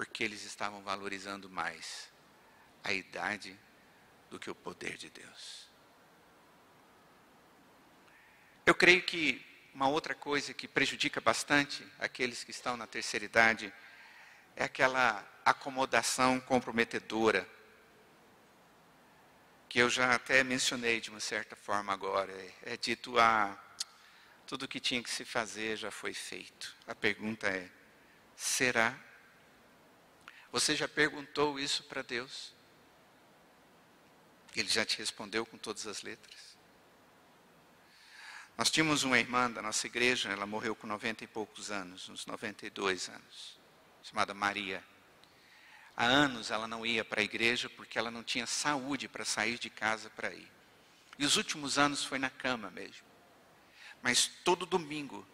porque 0.00 0.24
eles 0.24 0.46
estavam 0.46 0.82
valorizando 0.82 1.50
mais 1.50 2.10
a 2.82 2.90
idade 2.90 3.54
do 4.30 4.38
que 4.38 4.50
o 4.50 4.54
poder 4.54 4.96
de 4.96 5.10
Deus. 5.10 5.68
Eu 8.64 8.74
creio 8.74 9.02
que 9.02 9.44
uma 9.74 9.88
outra 9.88 10.14
coisa 10.14 10.54
que 10.54 10.66
prejudica 10.66 11.20
bastante 11.20 11.86
aqueles 11.98 12.42
que 12.42 12.50
estão 12.50 12.78
na 12.78 12.86
terceira 12.86 13.26
idade 13.26 13.70
é 14.56 14.64
aquela 14.64 15.22
acomodação 15.44 16.40
comprometedora, 16.40 17.46
que 19.68 19.80
eu 19.80 19.90
já 19.90 20.14
até 20.14 20.42
mencionei 20.42 20.98
de 20.98 21.10
uma 21.10 21.20
certa 21.20 21.54
forma 21.54 21.92
agora. 21.92 22.32
É 22.62 22.74
dito 22.78 23.18
a 23.18 23.52
ah, 23.52 23.58
tudo 24.46 24.66
que 24.66 24.80
tinha 24.80 25.02
que 25.02 25.10
se 25.10 25.26
fazer 25.26 25.76
já 25.76 25.90
foi 25.90 26.14
feito. 26.14 26.74
A 26.86 26.94
pergunta 26.94 27.48
é: 27.48 27.70
será 28.34 28.98
você 30.52 30.74
já 30.74 30.88
perguntou 30.88 31.58
isso 31.58 31.84
para 31.84 32.02
Deus? 32.02 32.52
Ele 34.56 34.68
já 34.68 34.84
te 34.84 34.98
respondeu 34.98 35.46
com 35.46 35.56
todas 35.56 35.86
as 35.86 36.02
letras. 36.02 36.50
Nós 38.58 38.70
tínhamos 38.70 39.04
uma 39.04 39.18
irmã 39.18 39.50
da 39.50 39.62
nossa 39.62 39.86
igreja, 39.86 40.28
ela 40.28 40.44
morreu 40.44 40.74
com 40.74 40.86
90 40.86 41.24
e 41.24 41.26
poucos 41.26 41.70
anos, 41.70 42.08
uns 42.08 42.26
92 42.26 43.08
anos, 43.08 43.58
chamada 44.02 44.34
Maria. 44.34 44.84
Há 45.96 46.04
anos 46.04 46.50
ela 46.50 46.66
não 46.66 46.84
ia 46.84 47.04
para 47.04 47.20
a 47.20 47.24
igreja 47.24 47.70
porque 47.70 47.98
ela 47.98 48.10
não 48.10 48.22
tinha 48.22 48.46
saúde 48.46 49.08
para 49.08 49.24
sair 49.24 49.58
de 49.58 49.70
casa 49.70 50.10
para 50.10 50.32
ir. 50.34 50.50
E 51.18 51.24
os 51.24 51.36
últimos 51.36 51.78
anos 51.78 52.04
foi 52.04 52.18
na 52.18 52.28
cama 52.28 52.70
mesmo. 52.70 53.06
Mas 54.02 54.26
todo 54.44 54.66
domingo 54.66 55.26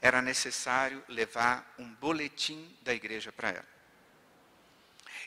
era 0.00 0.22
necessário 0.22 1.04
levar 1.08 1.74
um 1.78 1.92
boletim 1.94 2.76
da 2.82 2.94
igreja 2.94 3.30
para 3.30 3.50
ela. 3.50 3.75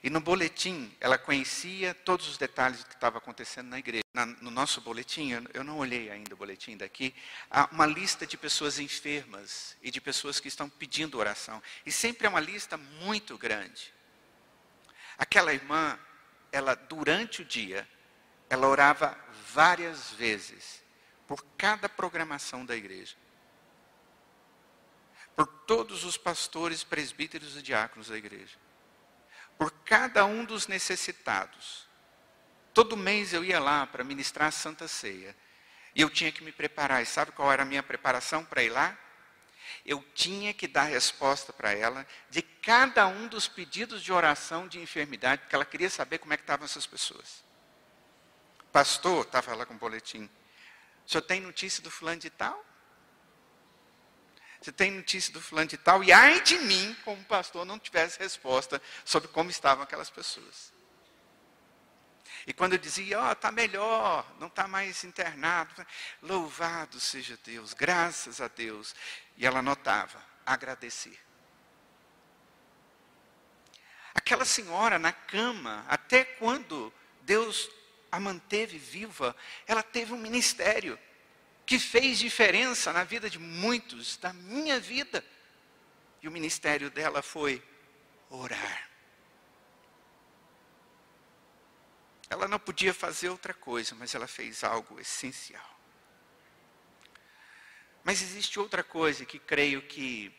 E 0.01 0.09
no 0.09 0.21
boletim, 0.21 0.95
ela 0.99 1.17
conhecia 1.17 1.93
todos 1.93 2.27
os 2.29 2.37
detalhes 2.37 2.79
do 2.79 2.87
que 2.87 2.93
estava 2.93 3.17
acontecendo 3.17 3.67
na 3.67 3.79
igreja. 3.79 4.03
Na, 4.13 4.25
no 4.25 4.49
nosso 4.49 4.79
boletim, 4.79 5.31
eu 5.53 5.63
não 5.63 5.77
olhei 5.77 6.09
ainda 6.09 6.33
o 6.33 6.37
boletim 6.37 6.77
daqui, 6.77 7.13
há 7.51 7.67
uma 7.71 7.85
lista 7.85 8.25
de 8.25 8.37
pessoas 8.37 8.79
enfermas 8.79 9.75
e 9.81 9.91
de 9.91 9.99
pessoas 9.99 10.39
que 10.39 10.47
estão 10.47 10.69
pedindo 10.69 11.17
oração. 11.17 11.61
E 11.85 11.91
sempre 11.91 12.27
é 12.27 12.29
uma 12.29 12.39
lista 12.39 12.77
muito 12.77 13.37
grande. 13.37 13.93
Aquela 15.17 15.53
irmã, 15.53 15.99
ela 16.49 16.75
durante 16.75 17.41
o 17.41 17.45
dia, 17.45 17.87
ela 18.49 18.67
orava 18.67 19.17
várias 19.53 20.11
vezes 20.11 20.81
por 21.27 21.45
cada 21.57 21.89
programação 21.89 22.65
da 22.65 22.75
igreja. 22.75 23.15
Por 25.35 25.45
todos 25.45 26.05
os 26.05 26.17
pastores, 26.17 26.85
presbíteros 26.85 27.57
e 27.57 27.61
diáconos 27.61 28.07
da 28.07 28.17
igreja 28.17 28.57
por 29.59 29.71
cada 29.83 30.25
um 30.25 30.45
dos 30.45 30.67
necessitados. 30.67 31.85
Todo 32.73 32.95
mês 32.95 33.33
eu 33.33 33.43
ia 33.43 33.59
lá 33.59 33.85
para 33.85 34.05
ministrar 34.05 34.47
a 34.47 34.51
Santa 34.51 34.87
Ceia. 34.87 35.35
E 35.93 36.01
eu 36.01 36.09
tinha 36.09 36.31
que 36.31 36.41
me 36.41 36.53
preparar. 36.53 37.03
E 37.03 37.05
sabe 37.05 37.33
qual 37.33 37.51
era 37.51 37.63
a 37.63 37.65
minha 37.65 37.83
preparação 37.83 38.45
para 38.45 38.63
ir 38.63 38.69
lá? 38.69 38.97
Eu 39.85 40.01
tinha 40.15 40.53
que 40.53 40.65
dar 40.65 40.83
resposta 40.83 41.51
para 41.51 41.73
ela 41.73 42.07
de 42.29 42.41
cada 42.41 43.05
um 43.07 43.27
dos 43.27 43.49
pedidos 43.49 44.01
de 44.01 44.13
oração 44.13 44.65
de 44.65 44.79
enfermidade, 44.79 45.41
porque 45.41 45.55
ela 45.55 45.65
queria 45.65 45.89
saber 45.89 46.19
como 46.19 46.33
é 46.33 46.37
que 46.37 46.43
estavam 46.43 46.63
essas 46.63 46.87
pessoas. 46.87 47.43
Pastor, 48.71 49.25
estava 49.25 49.53
lá 49.55 49.65
com 49.65 49.73
o 49.73 49.77
boletim. 49.77 50.29
O 51.05 51.11
senhor 51.11 51.21
tem 51.23 51.41
notícia 51.41 51.83
do 51.83 51.91
fulano 51.91 52.21
de 52.21 52.29
tal? 52.29 52.63
Você 54.61 54.71
tem 54.71 54.91
notícia 54.91 55.31
do 55.31 55.39
fulano 55.39 55.67
de 55.67 55.77
tal, 55.77 56.03
e 56.03 56.11
ai 56.11 56.41
de 56.41 56.57
mim, 56.59 56.95
como 57.05 57.23
pastor, 57.23 57.65
não 57.65 57.79
tivesse 57.79 58.19
resposta 58.19 58.81
sobre 59.05 59.29
como 59.29 59.49
estavam 59.49 59.83
aquelas 59.83 60.09
pessoas. 60.09 60.73
E 62.45 62.53
quando 62.53 62.73
eu 62.73 62.79
dizia, 62.79 63.19
ó, 63.19 63.29
oh, 63.29 63.31
está 63.31 63.51
melhor, 63.51 64.25
não 64.39 64.47
está 64.47 64.67
mais 64.67 65.03
internado, 65.03 65.85
louvado 66.21 66.99
seja 66.99 67.37
Deus, 67.43 67.73
graças 67.73 68.41
a 68.41 68.47
Deus. 68.47 68.95
E 69.37 69.45
ela 69.45 69.61
notava, 69.61 70.21
agradecer. 70.45 71.17
Aquela 74.13 74.45
senhora 74.45 74.99
na 74.99 75.13
cama, 75.13 75.85
até 75.87 76.23
quando 76.23 76.93
Deus 77.21 77.69
a 78.11 78.19
manteve 78.19 78.77
viva, 78.77 79.35
ela 79.67 79.83
teve 79.83 80.13
um 80.13 80.17
ministério 80.17 80.99
que 81.69 81.77
fez 81.77 82.17
diferença 82.17 82.91
na 82.91 83.03
vida 83.03 83.29
de 83.29 83.37
muitos, 83.37 84.17
da 84.17 84.33
minha 84.33 84.79
vida. 84.79 85.23
E 86.19 86.27
o 86.27 86.31
ministério 86.31 86.89
dela 86.89 87.21
foi 87.21 87.63
orar. 88.27 88.89
Ela 92.27 92.47
não 92.47 92.57
podia 92.57 92.91
fazer 92.91 93.29
outra 93.29 93.53
coisa, 93.53 93.93
mas 93.93 94.15
ela 94.15 94.25
fez 94.25 94.63
algo 94.63 94.99
essencial. 94.99 95.79
Mas 98.03 98.23
existe 98.23 98.59
outra 98.59 98.83
coisa 98.83 99.23
que 99.23 99.37
creio 99.37 99.83
que 99.83 100.35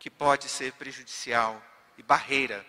que 0.00 0.10
pode 0.10 0.48
ser 0.48 0.72
prejudicial 0.72 1.62
e 1.96 2.02
barreira 2.02 2.66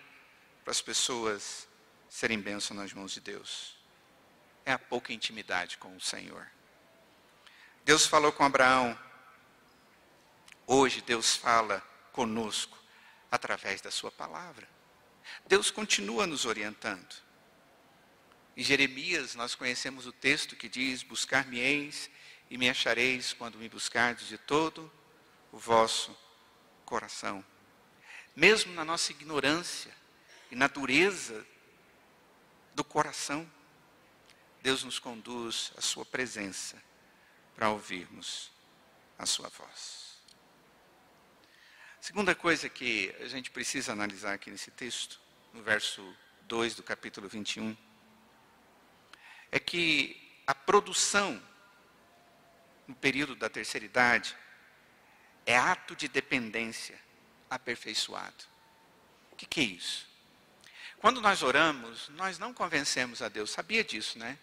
para 0.62 0.70
as 0.70 0.80
pessoas 0.80 1.66
serem 2.08 2.38
bênção 2.38 2.76
nas 2.76 2.92
mãos 2.92 3.10
de 3.10 3.20
Deus. 3.20 3.76
É 4.64 4.70
a 4.70 4.78
pouca 4.78 5.12
intimidade 5.12 5.78
com 5.78 5.96
o 5.96 6.00
Senhor. 6.00 6.46
Deus 7.84 8.06
falou 8.06 8.30
com 8.30 8.44
Abraão. 8.44 8.96
Hoje 10.66 11.00
Deus 11.00 11.34
fala 11.34 11.80
conosco 12.12 12.78
através 13.30 13.80
da 13.80 13.90
sua 13.90 14.10
palavra. 14.10 14.68
Deus 15.46 15.70
continua 15.70 16.24
nos 16.26 16.44
orientando. 16.44 17.14
Em 18.56 18.62
Jeremias 18.62 19.34
nós 19.34 19.56
conhecemos 19.56 20.06
o 20.06 20.12
texto 20.12 20.54
que 20.54 20.68
diz: 20.68 21.02
Buscar-me-eis 21.02 22.08
e 22.48 22.56
me 22.56 22.70
achareis 22.70 23.32
quando 23.32 23.58
me 23.58 23.68
buscardes 23.68 24.28
de 24.28 24.38
todo 24.38 24.90
o 25.50 25.58
vosso 25.58 26.16
coração. 26.84 27.44
Mesmo 28.36 28.72
na 28.74 28.84
nossa 28.84 29.10
ignorância 29.10 29.92
e 30.52 30.54
na 30.54 30.68
dureza 30.68 31.44
do 32.74 32.84
coração, 32.84 33.50
Deus 34.62 34.84
nos 34.84 35.00
conduz 35.00 35.72
à 35.76 35.80
sua 35.80 36.04
presença 36.04 36.80
para 37.54 37.70
ouvirmos 37.70 38.50
a 39.18 39.26
sua 39.26 39.48
voz. 39.48 40.20
Segunda 42.00 42.34
coisa 42.34 42.68
que 42.68 43.14
a 43.20 43.28
gente 43.28 43.50
precisa 43.50 43.92
analisar 43.92 44.34
aqui 44.34 44.50
nesse 44.50 44.70
texto, 44.70 45.20
no 45.52 45.62
verso 45.62 46.02
2 46.42 46.74
do 46.74 46.82
capítulo 46.82 47.28
21, 47.28 47.76
é 49.52 49.58
que 49.60 50.42
a 50.46 50.54
produção 50.54 51.40
no 52.88 52.94
período 52.96 53.36
da 53.36 53.48
terceira 53.48 53.86
idade 53.86 54.36
é 55.46 55.56
ato 55.56 55.94
de 55.94 56.08
dependência 56.08 56.98
aperfeiçoado. 57.48 58.44
O 59.30 59.36
que, 59.36 59.46
que 59.46 59.60
é 59.60 59.64
isso? 59.64 60.10
Quando 60.98 61.20
nós 61.20 61.42
oramos, 61.42 62.08
nós 62.10 62.38
não 62.38 62.52
convencemos 62.54 63.22
a 63.22 63.28
Deus. 63.28 63.50
Sabia 63.50 63.82
disso, 63.84 64.18
né? 64.18 64.38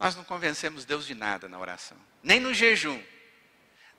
Nós 0.00 0.16
não 0.16 0.24
convencemos 0.24 0.86
Deus 0.86 1.06
de 1.06 1.14
nada 1.14 1.46
na 1.46 1.58
oração, 1.58 1.98
nem 2.22 2.40
no 2.40 2.54
jejum, 2.54 3.04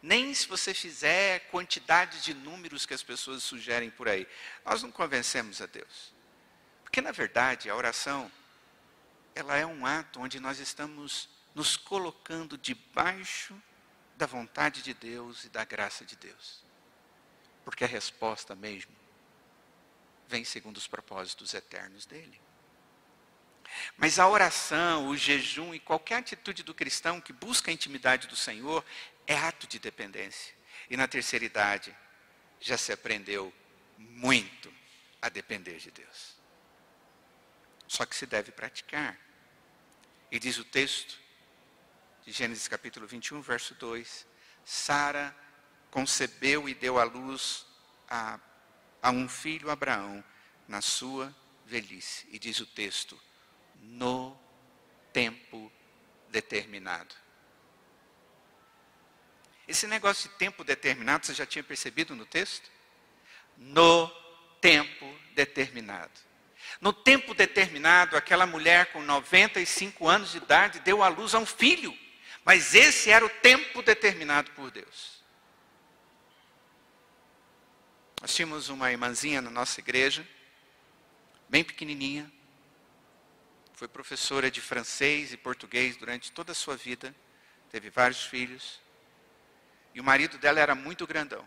nem 0.02 0.34
se 0.34 0.48
você 0.48 0.74
fizer 0.74 1.42
quantidade 1.52 2.24
de 2.24 2.34
números 2.34 2.88
que 2.88 2.94
as 2.96 3.04
pessoas 3.04 3.44
sugerem 3.44 3.92
por 3.92 4.10
aí. 4.10 4.28
Nós 4.66 4.82
não 4.82 4.92
convencemos 4.92 5.62
a 5.62 5.68
Deus. 5.68 6.12
Porque, 6.82 7.02
na 7.02 7.12
verdade, 7.12 7.70
a 7.70 7.76
oração, 7.76 8.32
ela 9.36 9.56
é 9.56 9.64
um 9.64 9.86
ato 9.86 10.20
onde 10.20 10.40
nós 10.40 10.58
estamos 10.60 11.30
nos 11.54 11.78
colocando 11.78 12.58
debaixo 12.58 13.56
da 14.18 14.26
vontade 14.26 14.82
de 14.82 14.96
Deus 14.96 15.44
e 15.44 15.50
da 15.50 15.64
graça 15.64 16.04
de 16.04 16.16
Deus. 16.16 16.64
Porque 17.64 17.84
a 17.84 17.88
resposta 17.88 18.56
mesmo 18.56 18.92
vem 20.28 20.44
segundo 20.44 20.78
os 20.78 20.88
propósitos 20.88 21.54
eternos 21.54 22.08
dele. 22.08 22.42
Mas 23.98 24.20
a 24.20 24.28
oração, 24.28 25.08
o 25.08 25.18
jejum 25.18 25.74
e 25.74 25.80
qualquer 25.80 26.18
atitude 26.18 26.64
do 26.64 26.74
cristão 26.74 27.22
que 27.22 27.34
busca 27.34 27.72
a 27.72 27.74
intimidade 27.74 28.28
do 28.28 28.36
Senhor 28.36 28.84
é 29.28 29.38
ato 29.38 29.68
de 29.68 29.80
dependência. 29.80 30.54
E 30.90 30.98
na 30.98 31.08
terceira 31.08 31.46
idade 31.46 31.96
já 32.60 32.78
se 32.78 32.92
aprendeu 32.92 33.54
muito 33.98 34.74
a 35.22 35.30
depender 35.30 35.78
de 35.78 35.92
Deus. 35.92 36.36
Só 37.88 38.06
que 38.06 38.16
se 38.16 38.26
deve 38.26 38.52
praticar. 38.52 39.18
E 40.32 40.40
diz 40.40 40.58
o 40.58 40.64
texto 40.64 41.20
de 42.26 42.32
Gênesis 42.32 42.68
capítulo 42.68 43.06
21, 43.06 43.42
verso 43.42 43.76
2: 43.76 44.26
Sara 44.64 45.36
concebeu 45.90 46.70
e 46.70 46.74
deu 46.74 47.00
à 47.00 47.04
luz 47.04 47.66
a, 48.10 48.40
a 49.02 49.12
um 49.12 49.28
filho 49.28 49.70
Abraão 49.70 50.24
na 50.68 50.82
sua 50.82 51.36
velhice. 51.66 52.28
E 52.32 52.40
diz 52.40 52.60
o 52.60 52.66
texto: 52.66 53.20
no 53.82 54.38
tempo 55.12 55.72
determinado. 56.30 57.14
Esse 59.68 59.88
negócio 59.88 60.30
de 60.30 60.36
tempo 60.36 60.64
determinado, 60.64 61.26
você 61.26 61.34
já 61.34 61.46
tinha 61.46 61.64
percebido 61.64 62.16
no 62.16 62.26
texto? 62.26 62.70
No 63.58 64.08
tempo 64.60 65.06
determinado. 65.34 66.12
No 66.80 66.94
tempo 66.94 67.34
determinado, 67.34 68.16
aquela 68.16 68.46
mulher 68.46 68.92
com 68.92 69.02
95 69.02 70.08
anos 70.08 70.32
de 70.32 70.38
idade 70.38 70.80
deu 70.80 71.04
à 71.04 71.08
luz 71.08 71.34
a 71.34 71.40
um 71.40 71.46
filho. 71.46 71.98
Mas 72.44 72.74
esse 72.74 73.10
era 73.10 73.26
o 73.26 73.30
tempo 73.30 73.82
determinado 73.82 74.52
por 74.52 74.72
Deus. 74.72 75.22
Nós 78.20 78.34
tínhamos 78.36 78.70
uma 78.70 78.92
irmãzinha 78.92 79.42
na 79.42 79.50
nossa 79.50 79.80
igreja, 79.80 80.28
bem 81.50 81.64
pequenininha, 81.64 82.32
foi 83.82 83.88
professora 83.88 84.52
de 84.52 84.62
francês 84.62 85.34
e 85.34 85.38
português 85.38 85.98
durante 85.98 86.32
toda 86.32 86.52
a 86.52 86.54
sua 86.54 86.78
vida, 86.78 87.16
teve 87.72 87.90
vários 87.90 88.24
filhos. 88.24 88.80
E 89.92 90.00
o 90.00 90.04
marido 90.04 90.38
dela 90.38 90.60
era 90.60 90.76
muito 90.76 91.08
grandão. 91.08 91.44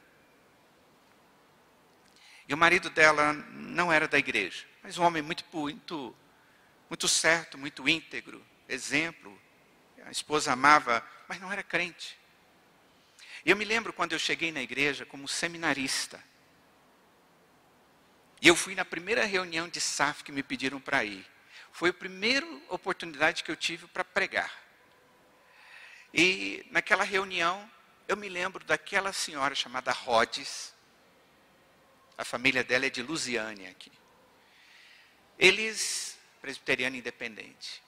E 2.49 2.53
o 2.53 2.57
marido 2.57 2.91
dela 2.91 3.33
não 3.33 3.93
era 3.93 4.09
da 4.09 4.19
igreja, 4.19 4.67
mas 4.83 4.99
um 4.99 5.05
homem 5.05 5.23
muito, 5.23 5.45
muito, 5.53 6.13
muito 6.91 7.07
certo, 7.07 7.57
muito 7.57 7.89
íntegro, 7.89 8.45
exemplo. 8.69 9.41
A 10.05 10.11
esposa 10.11 10.53
amava, 10.53 11.07
mas 11.29 11.41
não 11.41 11.53
era 11.53 11.63
crente. 11.63 12.19
E 13.45 13.51
eu 13.51 13.57
me 13.57 13.65
lembro 13.65 13.93
quando 13.93 14.13
eu 14.13 14.19
cheguei 14.19 14.51
na 14.51 14.61
igreja 14.61 15.07
como 15.07 15.29
seminarista. 15.29 16.21
E 18.43 18.49
eu 18.49 18.57
fui 18.57 18.75
na 18.75 18.85
primeira 18.85 19.25
reunião 19.25 19.69
de 19.69 19.81
SAF 19.81 20.25
que 20.25 20.33
me 20.33 20.43
pediram 20.43 20.81
para 20.81 21.05
ir. 21.05 21.33
Foi 21.75 21.91
a 21.91 21.93
primeira 21.93 22.47
oportunidade 22.69 23.43
que 23.43 23.51
eu 23.51 23.57
tive 23.57 23.89
para 23.89 24.05
pregar. 24.05 24.63
E 26.15 26.65
naquela 26.71 27.03
reunião, 27.03 27.69
eu 28.07 28.17
me 28.17 28.29
lembro 28.29 28.65
daquela 28.65 29.13
senhora 29.13 29.57
chamada 29.57 29.91
Rhodes. 29.91 30.73
A 32.17 32.25
família 32.25 32.63
dela 32.63 32.87
é 32.87 32.91
de 32.91 33.03
Lusiânia 33.03 33.73
aqui. 33.73 33.91
Eles, 35.37 36.17
presbiteriano 36.41 36.95
independente. 36.95 37.83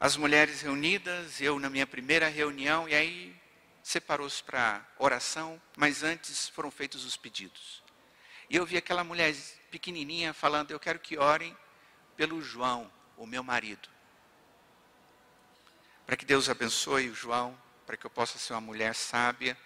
As 0.00 0.16
mulheres 0.16 0.62
reunidas, 0.62 1.42
eu 1.42 1.58
na 1.58 1.68
minha 1.68 1.86
primeira 1.86 2.26
reunião, 2.26 2.88
e 2.88 2.94
aí 2.94 3.36
separou-se 3.82 4.42
para 4.42 4.82
oração, 4.98 5.60
mas 5.76 6.02
antes 6.02 6.48
foram 6.48 6.70
feitos 6.70 7.04
os 7.04 7.18
pedidos. 7.18 7.82
E 8.48 8.56
eu 8.56 8.64
vi 8.64 8.78
aquela 8.78 9.04
mulher 9.04 9.36
pequenininha 9.70 10.32
falando: 10.32 10.70
Eu 10.70 10.80
quero 10.80 10.98
que 10.98 11.18
orem 11.18 11.54
pelo 12.20 12.42
João, 12.42 12.92
o 13.16 13.24
meu 13.24 13.42
marido. 13.42 13.88
Para 16.04 16.18
que 16.18 16.26
Deus 16.26 16.50
abençoe 16.50 17.08
o 17.08 17.14
João, 17.14 17.58
para 17.86 17.96
que 17.96 18.04
eu 18.04 18.10
possa 18.10 18.36
ser 18.36 18.52
uma 18.52 18.60
mulher 18.60 18.94
sábia 18.94 19.56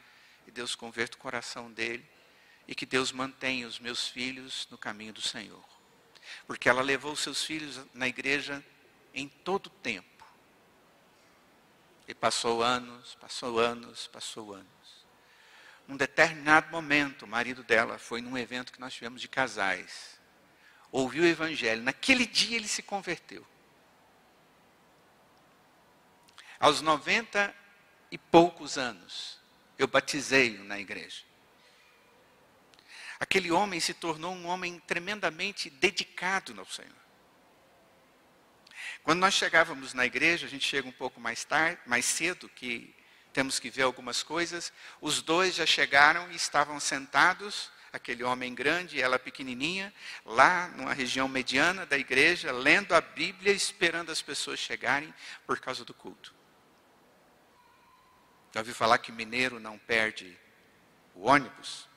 e 0.46 0.52
Deus 0.52 0.76
converta 0.76 1.16
o 1.16 1.20
coração 1.20 1.72
dele 1.72 2.08
e 2.68 2.72
que 2.72 2.86
Deus 2.86 3.10
mantenha 3.10 3.66
os 3.66 3.80
meus 3.80 4.06
filhos 4.06 4.68
no 4.70 4.78
caminho 4.78 5.12
do 5.12 5.20
Senhor. 5.20 5.64
Porque 6.46 6.68
ela 6.68 6.80
levou 6.80 7.16
seus 7.16 7.42
filhos 7.42 7.80
na 7.92 8.06
igreja 8.06 8.64
em 9.12 9.26
todo 9.26 9.66
o 9.66 9.70
tempo. 9.70 10.24
E 12.06 12.14
passou 12.14 12.62
anos, 12.62 13.16
passou 13.16 13.58
anos, 13.58 14.06
passou 14.06 14.54
anos. 14.54 14.68
Num 15.88 15.96
determinado 15.96 16.70
momento, 16.70 17.24
o 17.24 17.28
marido 17.28 17.64
dela 17.64 17.98
foi 17.98 18.20
num 18.20 18.38
evento 18.38 18.72
que 18.72 18.80
nós 18.80 18.94
tivemos 18.94 19.20
de 19.20 19.26
casais. 19.26 20.13
Ouviu 20.94 21.24
o 21.24 21.26
evangelho. 21.26 21.82
Naquele 21.82 22.24
dia 22.24 22.56
ele 22.56 22.68
se 22.68 22.80
converteu. 22.80 23.44
Aos 26.60 26.80
90 26.80 27.52
e 28.12 28.16
poucos 28.16 28.78
anos, 28.78 29.40
eu 29.76 29.88
batizei-o 29.88 30.62
na 30.62 30.78
igreja. 30.78 31.24
Aquele 33.18 33.50
homem 33.50 33.80
se 33.80 33.92
tornou 33.92 34.32
um 34.32 34.46
homem 34.46 34.78
tremendamente 34.86 35.68
dedicado 35.68 36.54
ao 36.60 36.66
Senhor. 36.66 36.94
Quando 39.02 39.18
nós 39.18 39.34
chegávamos 39.34 39.94
na 39.94 40.06
igreja, 40.06 40.46
a 40.46 40.48
gente 40.48 40.64
chega 40.64 40.86
um 40.86 40.92
pouco 40.92 41.18
mais 41.18 41.44
tarde, 41.44 41.80
mais 41.86 42.04
cedo, 42.04 42.48
que 42.48 42.94
temos 43.32 43.58
que 43.58 43.68
ver 43.68 43.82
algumas 43.82 44.22
coisas. 44.22 44.72
Os 45.00 45.20
dois 45.22 45.56
já 45.56 45.66
chegaram 45.66 46.30
e 46.30 46.36
estavam 46.36 46.78
sentados, 46.78 47.68
aquele 47.94 48.24
homem 48.24 48.52
grande 48.52 48.96
e 48.96 49.00
ela 49.00 49.20
pequenininha, 49.20 49.94
lá 50.24 50.66
numa 50.68 50.92
região 50.92 51.28
mediana 51.28 51.86
da 51.86 51.96
igreja, 51.96 52.50
lendo 52.50 52.92
a 52.92 53.00
Bíblia, 53.00 53.52
esperando 53.52 54.10
as 54.10 54.20
pessoas 54.20 54.58
chegarem 54.58 55.14
por 55.46 55.60
causa 55.60 55.84
do 55.84 55.94
culto. 55.94 56.34
Já 58.52 58.60
ouviu 58.60 58.74
falar 58.74 58.98
que 58.98 59.12
mineiro 59.12 59.60
não 59.60 59.78
perde 59.78 60.36
o 61.14 61.28
ônibus? 61.28 61.88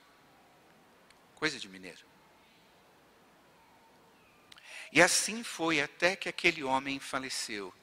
Coisa 1.34 1.58
de 1.58 1.68
mineiro. 1.68 2.06
E 4.92 5.02
assim 5.02 5.42
foi 5.42 5.80
até 5.80 6.14
que 6.14 6.28
aquele 6.28 6.62
homem 6.62 7.00
faleceu. 7.00 7.74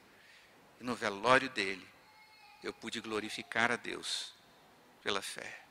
E 0.80 0.84
no 0.84 0.94
velório 0.94 1.50
dele, 1.50 1.86
eu 2.62 2.72
pude 2.72 2.98
glorificar 3.00 3.70
a 3.70 3.76
Deus 3.76 4.34
pela 5.02 5.20
fé. 5.20 5.65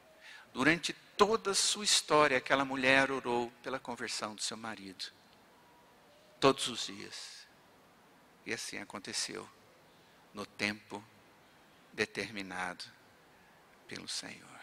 Durante 0.56 0.94
toda 1.18 1.52
a 1.52 1.54
sua 1.54 1.84
história, 1.84 2.38
aquela 2.38 2.64
mulher 2.64 3.12
orou 3.12 3.52
pela 3.62 3.78
conversão 3.78 4.34
do 4.34 4.42
seu 4.42 4.56
marido. 4.56 5.04
Todos 6.40 6.70
os 6.70 6.86
dias. 6.86 7.46
E 8.46 8.54
assim 8.54 8.78
aconteceu. 8.78 9.46
No 10.34 10.46
tempo 10.46 11.04
determinado 11.92 12.86
pelo 13.86 14.08
Senhor. 14.08 14.62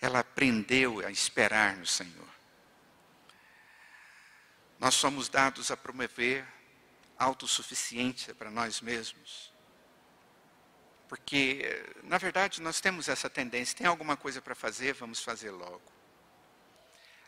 Ela 0.00 0.18
aprendeu 0.18 1.06
a 1.06 1.10
esperar 1.12 1.76
no 1.76 1.86
Senhor. 1.86 2.28
Nós 4.76 4.96
somos 4.96 5.28
dados 5.28 5.70
a 5.70 5.76
promover 5.76 6.44
autossuficiência 7.16 8.34
para 8.34 8.50
nós 8.50 8.80
mesmos. 8.80 9.51
Porque, 11.12 11.84
na 12.04 12.16
verdade, 12.16 12.62
nós 12.62 12.80
temos 12.80 13.06
essa 13.06 13.28
tendência, 13.28 13.76
tem 13.76 13.86
alguma 13.86 14.16
coisa 14.16 14.40
para 14.40 14.54
fazer, 14.54 14.94
vamos 14.94 15.22
fazer 15.22 15.50
logo. 15.50 15.92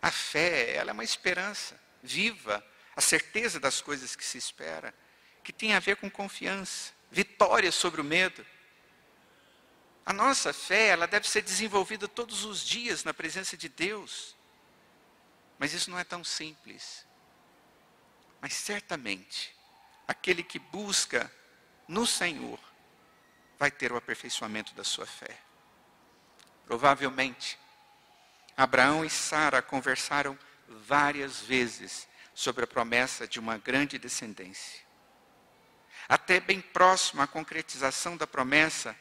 A 0.01 0.11
fé, 0.11 0.75
ela 0.75 0.89
é 0.89 0.95
uma 0.95 1.05
esperança 1.05 1.79
viva, 2.03 2.65
a 2.97 3.03
certeza 3.03 3.61
das 3.61 3.83
coisas 3.83 4.17
que 4.17 4.25
se 4.25 4.39
espera, 4.39 4.95
que 5.43 5.53
tem 5.53 5.75
a 5.75 5.81
ver 5.81 5.97
com 5.97 6.11
confiança, 6.11 6.95
vitória 7.11 7.71
sobre 7.71 8.01
o 8.01 8.05
medo. 8.05 8.47
A 10.07 10.15
nossa 10.15 10.55
fé, 10.55 10.87
ela 10.87 11.07
deve 11.07 11.29
ser 11.29 11.43
desenvolvida 11.43 12.09
todos 12.09 12.43
os 12.47 12.65
dias 12.65 13.05
na 13.05 13.13
presença 13.13 13.55
de 13.55 13.69
Deus. 13.69 14.35
Mas 15.59 15.75
isso 15.75 15.91
não 15.91 15.99
é 15.99 16.05
tão 16.05 16.25
simples. 16.25 17.07
Mas 18.41 18.55
certamente, 18.55 19.55
aquele 20.09 20.43
que 20.43 20.59
busca 20.59 21.31
no 21.87 22.07
Senhor 22.07 22.59
vai 23.59 23.71
ter 23.71 23.93
o 23.93 23.97
aperfeiçoamento 23.97 24.75
da 24.75 24.85
sua 24.85 25.07
fé. 25.07 25.39
Provavelmente, 26.67 27.59
Abraão 28.57 29.05
e 29.05 29.11
Sara 29.11 29.61
conversaram 29.61 30.39
várias 30.69 31.41
vezes 31.41 32.09
sobre 32.35 32.65
a 32.65 32.67
promessa 32.67 33.27
de 33.27 33.39
uma 33.39 33.59
grande 33.59 33.99
descendência. 33.99 34.83
Até 36.09 36.41
bem 36.41 36.61
próximo 36.61 37.23
à 37.23 37.27
concretização 37.27 38.17
da 38.17 38.27
promessa, 38.27 38.97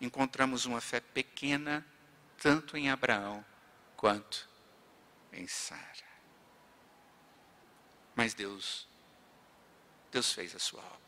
encontramos 0.00 0.66
uma 0.66 0.80
fé 0.80 1.00
pequena, 1.00 1.84
tanto 2.38 2.76
em 2.76 2.90
Abraão 2.90 3.44
quanto 3.96 4.48
em 5.32 5.46
Sara. 5.46 5.80
Mas 8.14 8.34
Deus, 8.34 8.86
Deus 10.10 10.32
fez 10.32 10.54
a 10.54 10.58
sua 10.58 10.80
obra. 10.80 11.03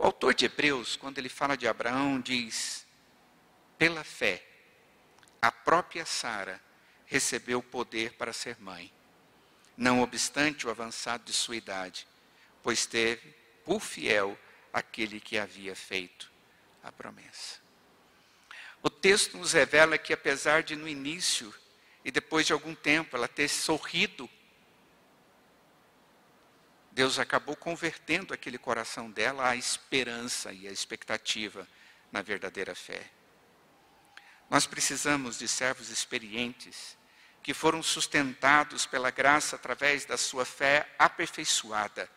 O 0.00 0.06
autor 0.06 0.32
de 0.32 0.46
Hebreus, 0.46 0.96
quando 0.96 1.18
ele 1.18 1.28
fala 1.28 1.58
de 1.58 1.68
Abraão, 1.68 2.18
diz: 2.18 2.86
pela 3.76 4.02
fé, 4.02 4.42
a 5.42 5.52
própria 5.52 6.06
Sara 6.06 6.58
recebeu 7.04 7.58
o 7.58 7.62
poder 7.62 8.14
para 8.14 8.32
ser 8.32 8.58
mãe, 8.58 8.90
não 9.76 10.00
obstante 10.00 10.66
o 10.66 10.70
avançado 10.70 11.24
de 11.24 11.34
sua 11.34 11.54
idade, 11.54 12.08
pois 12.62 12.86
teve 12.86 13.34
por 13.62 13.82
fiel 13.82 14.38
aquele 14.72 15.20
que 15.20 15.36
havia 15.36 15.76
feito 15.76 16.32
a 16.82 16.90
promessa. 16.90 17.60
O 18.82 18.88
texto 18.88 19.36
nos 19.36 19.52
revela 19.52 19.98
que, 19.98 20.14
apesar 20.14 20.62
de 20.62 20.76
no 20.76 20.88
início 20.88 21.54
e 22.02 22.10
depois 22.10 22.46
de 22.46 22.54
algum 22.54 22.74
tempo 22.74 23.18
ela 23.18 23.28
ter 23.28 23.48
sorrido 23.48 24.30
Deus 26.92 27.18
acabou 27.18 27.54
convertendo 27.54 28.34
aquele 28.34 28.58
coração 28.58 29.10
dela 29.10 29.48
à 29.48 29.56
esperança 29.56 30.52
e 30.52 30.66
à 30.66 30.72
expectativa 30.72 31.66
na 32.10 32.20
verdadeira 32.22 32.74
fé. 32.74 33.02
Nós 34.48 34.66
precisamos 34.66 35.38
de 35.38 35.46
servos 35.46 35.90
experientes 35.90 36.98
que 37.42 37.54
foram 37.54 37.82
sustentados 37.82 38.84
pela 38.84 39.10
graça 39.10 39.56
através 39.56 40.04
da 40.04 40.18
sua 40.18 40.44
fé 40.44 40.88
aperfeiçoada, 40.98 42.10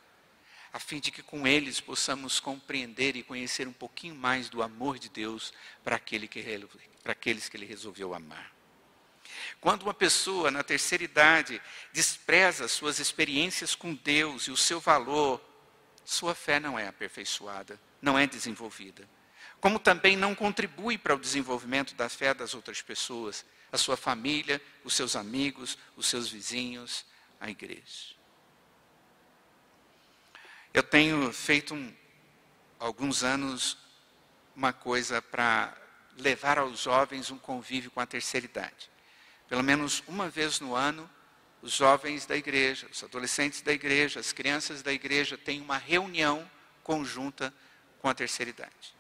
a 0.73 0.79
fim 0.79 0.99
de 0.99 1.11
que 1.11 1.21
com 1.21 1.47
eles 1.47 1.79
possamos 1.79 2.39
compreender 2.39 3.15
e 3.15 3.23
conhecer 3.23 3.67
um 3.67 3.73
pouquinho 3.73 4.15
mais 4.15 4.49
do 4.49 4.63
amor 4.63 4.97
de 4.97 5.09
Deus 5.09 5.53
para, 5.83 5.95
aquele 5.95 6.27
que, 6.27 6.43
para 7.03 7.11
aqueles 7.11 7.47
que 7.47 7.55
Ele 7.55 7.65
resolveu 7.65 8.13
amar. 8.13 8.51
Quando 9.59 9.83
uma 9.83 9.93
pessoa 9.93 10.51
na 10.51 10.63
terceira 10.63 11.03
idade 11.03 11.61
despreza 11.91 12.67
suas 12.67 12.99
experiências 12.99 13.75
com 13.75 13.93
Deus 13.95 14.43
e 14.43 14.51
o 14.51 14.57
seu 14.57 14.79
valor, 14.79 15.41
sua 16.03 16.35
fé 16.35 16.59
não 16.59 16.77
é 16.77 16.87
aperfeiçoada, 16.87 17.79
não 18.01 18.17
é 18.17 18.27
desenvolvida. 18.27 19.07
Como 19.61 19.79
também 19.79 20.17
não 20.17 20.35
contribui 20.35 20.97
para 20.97 21.15
o 21.15 21.19
desenvolvimento 21.19 21.95
da 21.95 22.09
fé 22.09 22.33
das 22.33 22.53
outras 22.53 22.81
pessoas, 22.81 23.45
a 23.71 23.77
sua 23.77 23.95
família, 23.95 24.61
os 24.83 24.93
seus 24.93 25.15
amigos, 25.15 25.77
os 25.95 26.07
seus 26.07 26.29
vizinhos, 26.29 27.05
a 27.39 27.49
igreja. 27.49 28.13
Eu 30.73 30.83
tenho 30.83 31.31
feito 31.31 31.73
um, 31.73 31.93
alguns 32.79 33.23
anos 33.23 33.77
uma 34.55 34.73
coisa 34.73 35.21
para 35.21 35.75
levar 36.17 36.59
aos 36.59 36.79
jovens 36.79 37.31
um 37.31 37.37
convívio 37.37 37.89
com 37.91 37.99
a 37.99 38.05
terceira 38.05 38.45
idade. 38.45 38.91
Pelo 39.53 39.61
menos 39.61 40.01
uma 40.07 40.31
vez 40.31 40.59
no 40.59 40.73
ano, 40.73 41.07
os 41.61 41.73
jovens 41.73 42.25
da 42.25 42.35
igreja, 42.35 42.87
os 42.91 43.03
adolescentes 43.03 43.61
da 43.61 43.71
igreja, 43.71 44.19
as 44.19 44.33
crianças 44.33 44.81
da 44.81 44.91
igreja 44.91 45.37
têm 45.37 45.61
uma 45.61 45.77
reunião 45.77 46.49
conjunta 46.81 47.53
com 47.99 48.09
a 48.09 48.15
terceira 48.15 48.49
idade. 48.49 48.95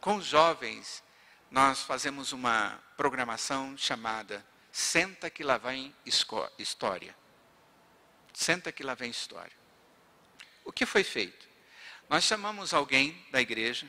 Com 0.00 0.16
os 0.16 0.26
jovens, 0.26 1.00
nós 1.48 1.80
fazemos 1.82 2.32
uma 2.32 2.82
programação 2.96 3.76
chamada 3.76 4.44
Senta 4.72 5.30
que 5.30 5.44
lá 5.44 5.58
vem 5.58 5.94
história. 6.58 7.14
Senta 8.34 8.72
que 8.72 8.82
lá 8.82 8.96
vem 8.96 9.10
história. 9.10 9.56
O 10.64 10.72
que 10.72 10.84
foi 10.84 11.04
feito? 11.04 11.48
Nós 12.10 12.24
chamamos 12.24 12.74
alguém 12.74 13.24
da 13.30 13.40
igreja, 13.40 13.86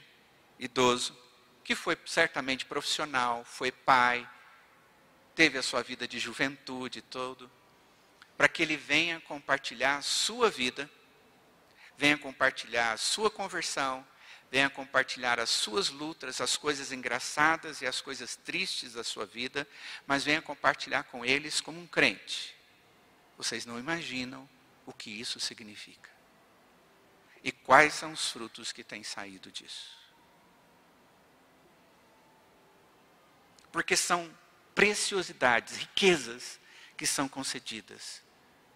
idoso, 0.59 1.17
que 1.63 1.73
foi 1.73 1.97
certamente 2.05 2.63
profissional, 2.63 3.43
foi 3.43 3.71
pai, 3.71 4.29
teve 5.39 5.57
a 5.57 5.63
sua 5.63 5.81
vida 5.81 6.05
de 6.05 6.19
juventude 6.19 7.01
todo. 7.01 7.49
para 8.35 8.49
que 8.49 8.61
ele 8.61 8.75
venha 8.75 9.21
compartilhar 9.21 9.95
a 9.95 10.01
sua 10.01 10.49
vida, 10.49 10.89
venha 11.97 12.17
compartilhar 12.17 12.91
a 12.91 12.97
sua 12.97 13.31
conversão, 13.31 14.05
venha 14.51 14.69
compartilhar 14.69 15.39
as 15.39 15.49
suas 15.49 15.89
lutas, 15.89 16.41
as 16.41 16.57
coisas 16.57 16.91
engraçadas 16.91 17.81
e 17.81 17.87
as 17.87 18.01
coisas 18.01 18.35
tristes 18.35 18.93
da 18.93 19.03
sua 19.03 19.25
vida, 19.25 19.65
mas 20.05 20.25
venha 20.25 20.41
compartilhar 20.41 21.03
com 21.03 21.23
eles 21.25 21.61
como 21.61 21.79
um 21.79 21.87
crente. 21.87 22.53
Vocês 23.37 23.65
não 23.65 23.79
imaginam 23.79 24.47
o 24.85 24.91
que 24.91 25.09
isso 25.09 25.39
significa. 25.39 26.09
E 27.41 27.49
quais 27.51 27.93
são 27.93 28.11
os 28.11 28.29
frutos 28.29 28.73
que 28.73 28.83
têm 28.83 29.03
saído 29.03 29.49
disso. 29.49 29.97
Porque 33.71 33.95
são 33.95 34.29
preciosidades, 34.79 35.75
riquezas 35.75 36.57
que 36.95 37.05
são 37.05 37.27
concedidas, 37.27 38.23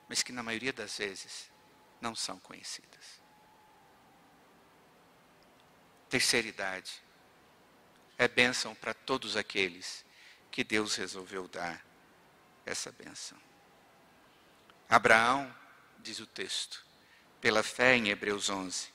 mas 0.09 0.21
que 0.21 0.33
na 0.33 0.43
maioria 0.43 0.73
das 0.73 0.97
vezes 0.97 1.49
não 2.01 2.13
são 2.13 2.37
conhecidas. 2.39 3.21
Terceira 6.09 6.45
idade 6.45 6.91
é 8.17 8.27
bênção 8.27 8.75
para 8.75 8.93
todos 8.93 9.37
aqueles 9.37 10.03
que 10.51 10.61
Deus 10.61 10.97
resolveu 10.97 11.47
dar 11.47 11.81
essa 12.65 12.91
bênção. 12.91 13.37
Abraão, 14.89 15.55
diz 15.99 16.19
o 16.19 16.27
texto, 16.27 16.85
pela 17.39 17.63
fé 17.63 17.95
em 17.95 18.09
Hebreus 18.09 18.49
11, 18.49 18.89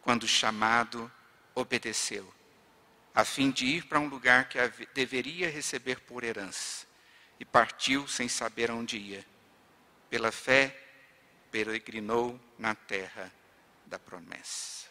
quando 0.00 0.26
chamado, 0.26 1.08
obedeceu, 1.54 2.34
a 3.14 3.24
fim 3.24 3.50
de 3.50 3.66
ir 3.66 3.86
para 3.86 4.00
um 4.00 4.08
lugar 4.08 4.48
que 4.48 4.58
deveria 4.94 5.50
receber 5.50 6.00
por 6.00 6.24
herança, 6.24 6.86
e 7.38 7.44
partiu 7.44 8.06
sem 8.08 8.28
saber 8.28 8.70
aonde 8.70 8.96
ia. 8.96 9.24
Pela 10.08 10.30
fé, 10.30 10.76
peregrinou 11.50 12.40
na 12.58 12.74
terra 12.74 13.32
da 13.86 13.98
promessa. 13.98 14.88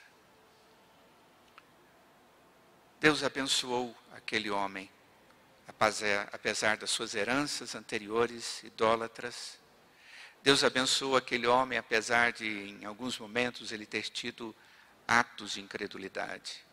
Deus 2.99 3.23
abençoou 3.23 3.95
aquele 4.13 4.49
homem, 4.49 4.89
apesar 6.31 6.77
das 6.77 6.91
suas 6.91 7.15
heranças 7.15 7.73
anteriores, 7.73 8.61
idólatras, 8.63 9.59
Deus 10.43 10.63
abençoou 10.63 11.15
aquele 11.15 11.45
homem, 11.45 11.77
apesar 11.77 12.31
de, 12.31 12.47
em 12.47 12.85
alguns 12.85 13.17
momentos, 13.19 13.71
ele 13.71 13.85
ter 13.85 14.03
tido 14.03 14.55
atos 15.07 15.51
de 15.51 15.61
incredulidade. 15.61 16.65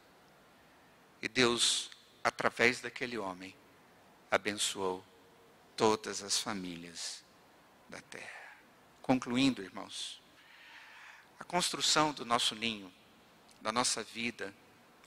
E 1.20 1.28
Deus, 1.28 1.90
através 2.22 2.80
daquele 2.80 3.18
homem, 3.18 3.54
abençoou 4.30 5.04
todas 5.76 6.22
as 6.22 6.38
famílias 6.38 7.24
da 7.88 8.00
terra. 8.00 8.38
Concluindo, 9.02 9.62
irmãos, 9.62 10.20
a 11.38 11.44
construção 11.44 12.12
do 12.12 12.24
nosso 12.24 12.54
ninho, 12.54 12.92
da 13.60 13.72
nossa 13.72 14.02
vida, 14.02 14.54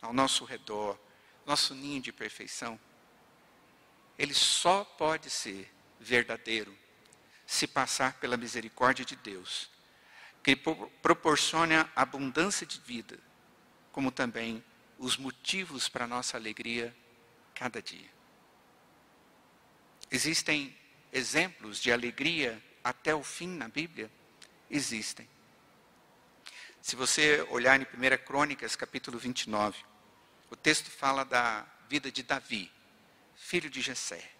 ao 0.01 0.13
nosso 0.13 0.43
redor, 0.43 0.99
nosso 1.45 1.73
ninho 1.75 2.01
de 2.01 2.11
perfeição, 2.11 2.79
ele 4.17 4.33
só 4.33 4.83
pode 4.83 5.29
ser 5.29 5.71
verdadeiro 5.99 6.77
se 7.45 7.67
passar 7.67 8.13
pela 8.13 8.37
misericórdia 8.37 9.03
de 9.03 9.15
Deus, 9.15 9.69
que 10.43 10.55
proporciona 10.55 11.91
abundância 11.95 12.65
de 12.65 12.79
vida, 12.79 13.19
como 13.91 14.11
também 14.11 14.63
os 15.01 15.17
motivos 15.17 15.89
para 15.89 16.05
nossa 16.05 16.37
alegria 16.37 16.95
cada 17.55 17.81
dia. 17.81 18.09
Existem 20.11 20.77
exemplos 21.11 21.81
de 21.81 21.91
alegria 21.91 22.63
até 22.83 23.13
o 23.13 23.23
fim 23.23 23.47
na 23.47 23.67
Bíblia? 23.67 24.11
Existem. 24.69 25.27
Se 26.83 26.95
você 26.95 27.41
olhar 27.49 27.81
em 27.81 27.83
1 27.83 28.23
Crônicas, 28.23 28.75
capítulo 28.75 29.17
29, 29.17 29.83
o 30.51 30.55
texto 30.55 30.91
fala 30.91 31.25
da 31.25 31.65
vida 31.89 32.11
de 32.11 32.21
Davi, 32.21 32.71
filho 33.35 33.71
de 33.71 33.81
Jessé. 33.81 34.31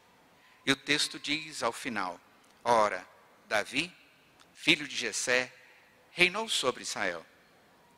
E 0.64 0.72
o 0.72 0.76
texto 0.76 1.20
diz 1.20 1.64
ao 1.64 1.74
final: 1.74 2.22
Ora, 2.64 3.07
Davi, 3.47 3.91
filho 4.53 4.88
de 4.88 4.95
Jessé, 4.95 5.51
reinou 6.12 6.47
sobre 6.47 6.84
Israel, 6.84 7.26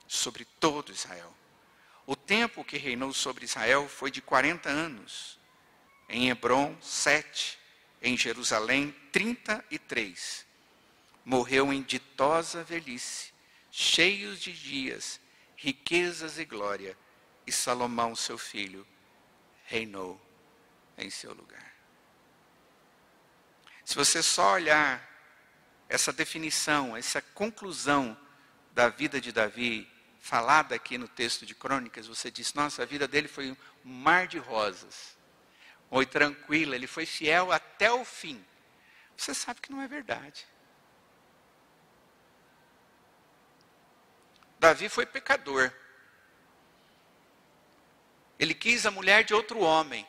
sobre 0.07 0.45
todo 0.45 0.93
Israel. 0.93 1.43
O 2.06 2.16
tempo 2.16 2.64
que 2.64 2.78
reinou 2.78 3.14
sobre 3.14 3.45
Israel 3.45 3.88
foi 3.88 4.12
de 4.12 4.22
40 4.22 4.70
anos. 4.70 5.39
Em 6.10 6.30
Hebron, 6.30 6.76
sete. 6.82 7.58
Em 8.01 8.18
Jerusalém, 8.18 8.93
33. 9.12 10.45
Morreu 11.24 11.72
em 11.72 11.82
ditosa 11.82 12.64
velhice, 12.64 13.34
cheios 13.72 14.41
de 14.41 14.51
dias, 14.51 15.22
riquezas 15.56 16.38
e 16.38 16.43
glória. 16.43 16.97
E 17.47 17.51
Salomão, 17.51 18.14
seu 18.16 18.38
filho, 18.38 18.86
reinou 19.66 20.20
em 20.97 21.10
seu 21.10 21.34
lugar. 21.34 21.74
Se 23.86 23.95
você 23.95 24.22
só 24.22 24.54
olhar 24.54 25.10
essa 25.88 26.12
definição, 26.12 26.95
essa 26.95 27.22
conclusão 27.22 28.18
da 28.72 28.89
vida 28.89 29.22
de 29.22 29.32
Davi, 29.32 29.89
falada 30.24 30.74
aqui 30.74 30.97
no 30.97 31.05
texto 31.05 31.45
de 31.45 31.53
Crônicas, 31.53 32.07
você 32.07 32.32
diz: 32.32 32.53
nossa, 32.53 32.82
a 32.82 32.86
vida 32.86 33.05
dele 33.09 33.28
foi 33.28 33.51
um 33.51 33.57
mar 33.84 34.26
de 34.26 34.38
rosas. 34.38 35.17
Foi 35.89 36.05
tranquila, 36.05 36.76
ele 36.76 36.88
foi 36.88 37.05
fiel 37.05 37.51
até 37.51 37.91
o 37.91 38.05
fim. 38.05 38.43
Você 39.17 39.34
sabe 39.34 39.59
que 39.59 39.69
não 39.69 39.82
é 39.82 39.88
verdade. 39.88 40.47
Davi 44.57 44.88
foi 44.88 45.05
pecador. 45.05 45.71
Ele 48.39 48.53
quis 48.53 48.86
a 48.86 48.91
mulher 48.91 49.26
de 49.26 49.34
outro 49.34 49.59
homem. 49.59 50.07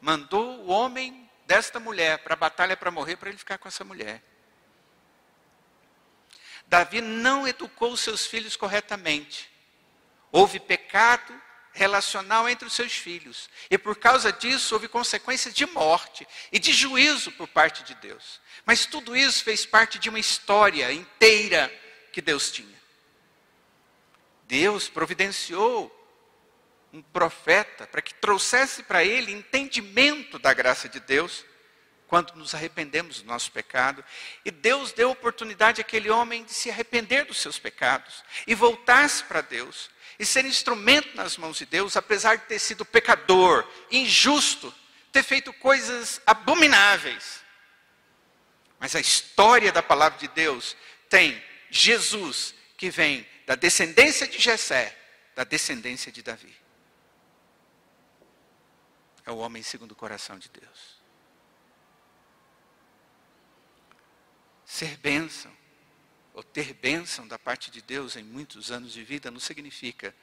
Mandou 0.00 0.60
o 0.60 0.68
homem 0.68 1.28
desta 1.44 1.80
mulher 1.80 2.18
para 2.20 2.34
a 2.34 2.36
batalha 2.36 2.76
para 2.76 2.92
morrer, 2.92 3.16
para 3.16 3.28
ele 3.28 3.38
ficar 3.38 3.58
com 3.58 3.66
essa 3.66 3.84
mulher. 3.84 4.22
Davi 6.68 7.00
não 7.00 7.48
educou 7.48 7.96
seus 7.96 8.26
filhos 8.26 8.56
corretamente. 8.56 9.55
Houve 10.32 10.60
pecado 10.60 11.32
relacional 11.76 12.48
entre 12.48 12.66
os 12.66 12.74
seus 12.74 12.92
filhos. 12.92 13.48
E 13.70 13.76
por 13.76 13.96
causa 13.96 14.32
disso 14.32 14.74
houve 14.74 14.88
consequências 14.88 15.54
de 15.54 15.66
morte 15.66 16.26
e 16.50 16.58
de 16.58 16.72
juízo 16.72 17.30
por 17.32 17.46
parte 17.46 17.84
de 17.84 17.94
Deus. 17.96 18.40
Mas 18.64 18.86
tudo 18.86 19.16
isso 19.16 19.44
fez 19.44 19.64
parte 19.64 19.98
de 19.98 20.08
uma 20.08 20.18
história 20.18 20.90
inteira 20.92 21.72
que 22.12 22.20
Deus 22.22 22.50
tinha. 22.50 22.76
Deus 24.44 24.88
providenciou 24.88 25.92
um 26.92 27.02
profeta 27.02 27.86
para 27.86 28.00
que 28.00 28.14
trouxesse 28.14 28.82
para 28.82 29.04
ele 29.04 29.32
entendimento 29.32 30.38
da 30.38 30.54
graça 30.54 30.88
de 30.88 30.98
Deus 31.00 31.44
quando 32.08 32.34
nos 32.34 32.54
arrependemos 32.54 33.20
do 33.20 33.26
nosso 33.26 33.50
pecado. 33.50 34.04
E 34.44 34.50
Deus 34.50 34.92
deu 34.92 35.10
oportunidade 35.10 35.80
àquele 35.80 36.10
homem 36.10 36.44
de 36.44 36.52
se 36.52 36.70
arrepender 36.70 37.24
dos 37.24 37.38
seus 37.38 37.58
pecados 37.58 38.24
e 38.46 38.54
voltar-se 38.54 39.24
para 39.24 39.40
Deus 39.40 39.90
e 40.18 40.24
ser 40.24 40.44
instrumento 40.44 41.14
nas 41.16 41.36
mãos 41.36 41.58
de 41.58 41.66
Deus, 41.66 41.96
apesar 41.96 42.36
de 42.36 42.44
ter 42.44 42.58
sido 42.58 42.84
pecador, 42.84 43.68
injusto, 43.90 44.74
ter 45.12 45.22
feito 45.22 45.52
coisas 45.52 46.20
abomináveis. 46.26 47.42
Mas 48.78 48.94
a 48.94 49.00
história 49.00 49.72
da 49.72 49.82
palavra 49.82 50.18
de 50.18 50.28
Deus 50.28 50.76
tem 51.08 51.42
Jesus 51.70 52.54
que 52.76 52.90
vem 52.90 53.26
da 53.46 53.54
descendência 53.54 54.26
de 54.26 54.38
Jessé, 54.38 54.96
da 55.34 55.44
descendência 55.44 56.10
de 56.10 56.22
Davi 56.22 56.66
é 59.26 59.32
o 59.32 59.38
homem 59.38 59.62
segundo 59.62 59.90
o 59.90 59.96
coração 59.96 60.38
de 60.38 60.48
Deus. 60.48 60.95
Ser 64.66 64.96
bênção, 64.96 65.56
ou 66.34 66.42
ter 66.42 66.74
bênção 66.74 67.26
da 67.26 67.38
parte 67.38 67.70
de 67.70 67.80
Deus 67.80 68.16
em 68.16 68.24
muitos 68.24 68.72
anos 68.72 68.92
de 68.92 69.04
vida, 69.04 69.30
não 69.30 69.38
significa 69.40 70.14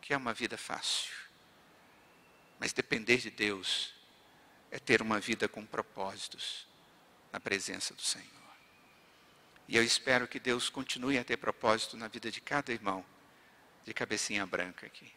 que 0.00 0.12
é 0.12 0.16
uma 0.16 0.34
vida 0.34 0.58
fácil. 0.58 1.10
Mas 2.60 2.72
depender 2.72 3.16
de 3.16 3.30
Deus 3.30 3.94
é 4.70 4.78
ter 4.78 5.00
uma 5.00 5.18
vida 5.18 5.48
com 5.48 5.64
propósitos 5.64 6.68
na 7.32 7.40
presença 7.40 7.94
do 7.94 8.02
Senhor. 8.02 8.28
E 9.66 9.76
eu 9.76 9.82
espero 9.82 10.28
que 10.28 10.38
Deus 10.38 10.68
continue 10.68 11.18
a 11.18 11.24
ter 11.24 11.38
propósito 11.38 11.96
na 11.96 12.08
vida 12.08 12.30
de 12.30 12.40
cada 12.40 12.72
irmão 12.72 13.04
de 13.84 13.94
cabecinha 13.94 14.46
branca 14.46 14.86
aqui. 14.86 15.12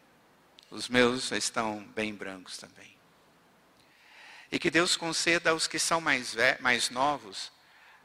Os 0.70 0.88
meus 0.88 1.30
estão 1.30 1.84
bem 1.94 2.14
brancos 2.14 2.56
também. 2.56 2.96
E 4.50 4.58
que 4.58 4.70
Deus 4.70 4.96
conceda 4.96 5.50
aos 5.50 5.66
que 5.66 5.78
são 5.78 6.00
mais, 6.00 6.34
mais 6.60 6.90
novos 6.90 7.52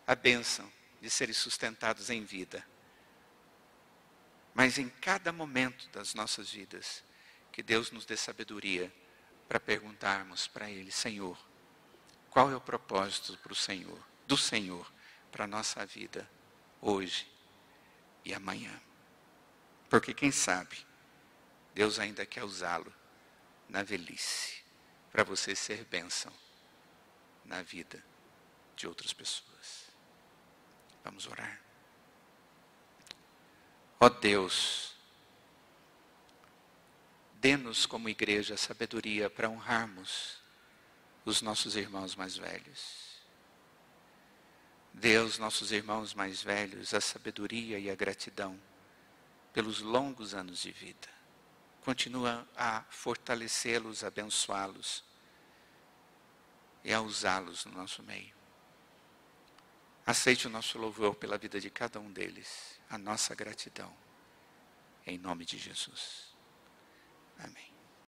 a 0.05 0.15
bênção 0.15 0.71
de 1.01 1.09
serem 1.09 1.33
sustentados 1.33 2.09
em 2.09 2.23
vida. 2.23 2.65
Mas 4.53 4.77
em 4.77 4.89
cada 4.89 5.31
momento 5.31 5.87
das 5.89 6.13
nossas 6.13 6.51
vidas, 6.51 7.03
que 7.51 7.63
Deus 7.63 7.91
nos 7.91 8.05
dê 8.05 8.17
sabedoria 8.17 8.93
para 9.47 9.59
perguntarmos 9.59 10.47
para 10.47 10.69
Ele, 10.69 10.91
Senhor, 10.91 11.37
qual 12.29 12.49
é 12.51 12.55
o 12.55 12.61
propósito 12.61 13.37
para 13.37 13.51
o 13.51 13.55
Senhor, 13.55 13.99
do 14.25 14.37
Senhor 14.37 14.91
para 15.31 15.45
a 15.45 15.47
nossa 15.47 15.85
vida 15.85 16.29
hoje 16.81 17.31
e 18.23 18.33
amanhã. 18.33 18.81
Porque 19.89 20.13
quem 20.13 20.31
sabe, 20.31 20.85
Deus 21.73 21.99
ainda 21.99 22.25
quer 22.25 22.43
usá-lo 22.43 22.93
na 23.67 23.83
velhice, 23.83 24.63
para 25.11 25.23
você 25.23 25.55
ser 25.55 25.85
bênção 25.85 26.31
na 27.45 27.61
vida 27.61 28.03
de 28.75 28.87
outras 28.87 29.13
pessoas. 29.13 29.80
Vamos 31.03 31.27
orar. 31.27 31.59
Ó 33.99 34.05
oh 34.07 34.09
Deus, 34.09 34.95
dê-nos 37.35 37.85
como 37.85 38.09
igreja 38.09 38.57
sabedoria 38.57 39.29
para 39.29 39.49
honrarmos 39.49 40.41
os 41.23 41.41
nossos 41.41 41.75
irmãos 41.75 42.15
mais 42.15 42.35
velhos. 42.35 43.11
Dê 44.93 45.17
aos 45.17 45.37
nossos 45.37 45.71
irmãos 45.71 46.13
mais 46.13 46.41
velhos 46.41 46.93
a 46.93 47.01
sabedoria 47.01 47.79
e 47.79 47.89
a 47.89 47.95
gratidão 47.95 48.59
pelos 49.53 49.81
longos 49.81 50.33
anos 50.33 50.61
de 50.61 50.71
vida. 50.71 51.07
Continua 51.81 52.47
a 52.55 52.83
fortalecê-los, 52.89 54.03
abençoá-los 54.03 55.03
e 56.83 56.93
a 56.93 57.01
usá-los 57.01 57.65
no 57.65 57.73
nosso 57.73 58.03
meio. 58.03 58.40
Aceite 60.05 60.47
o 60.47 60.49
nosso 60.49 60.77
louvor 60.77 61.15
pela 61.15 61.37
vida 61.37 61.59
de 61.59 61.69
cada 61.69 61.99
um 61.99 62.11
deles, 62.11 62.79
a 62.89 62.97
nossa 62.97 63.35
gratidão. 63.35 63.93
Em 65.05 65.17
nome 65.17 65.45
de 65.45 65.57
Jesus. 65.57 66.35
Amém. 67.39 67.70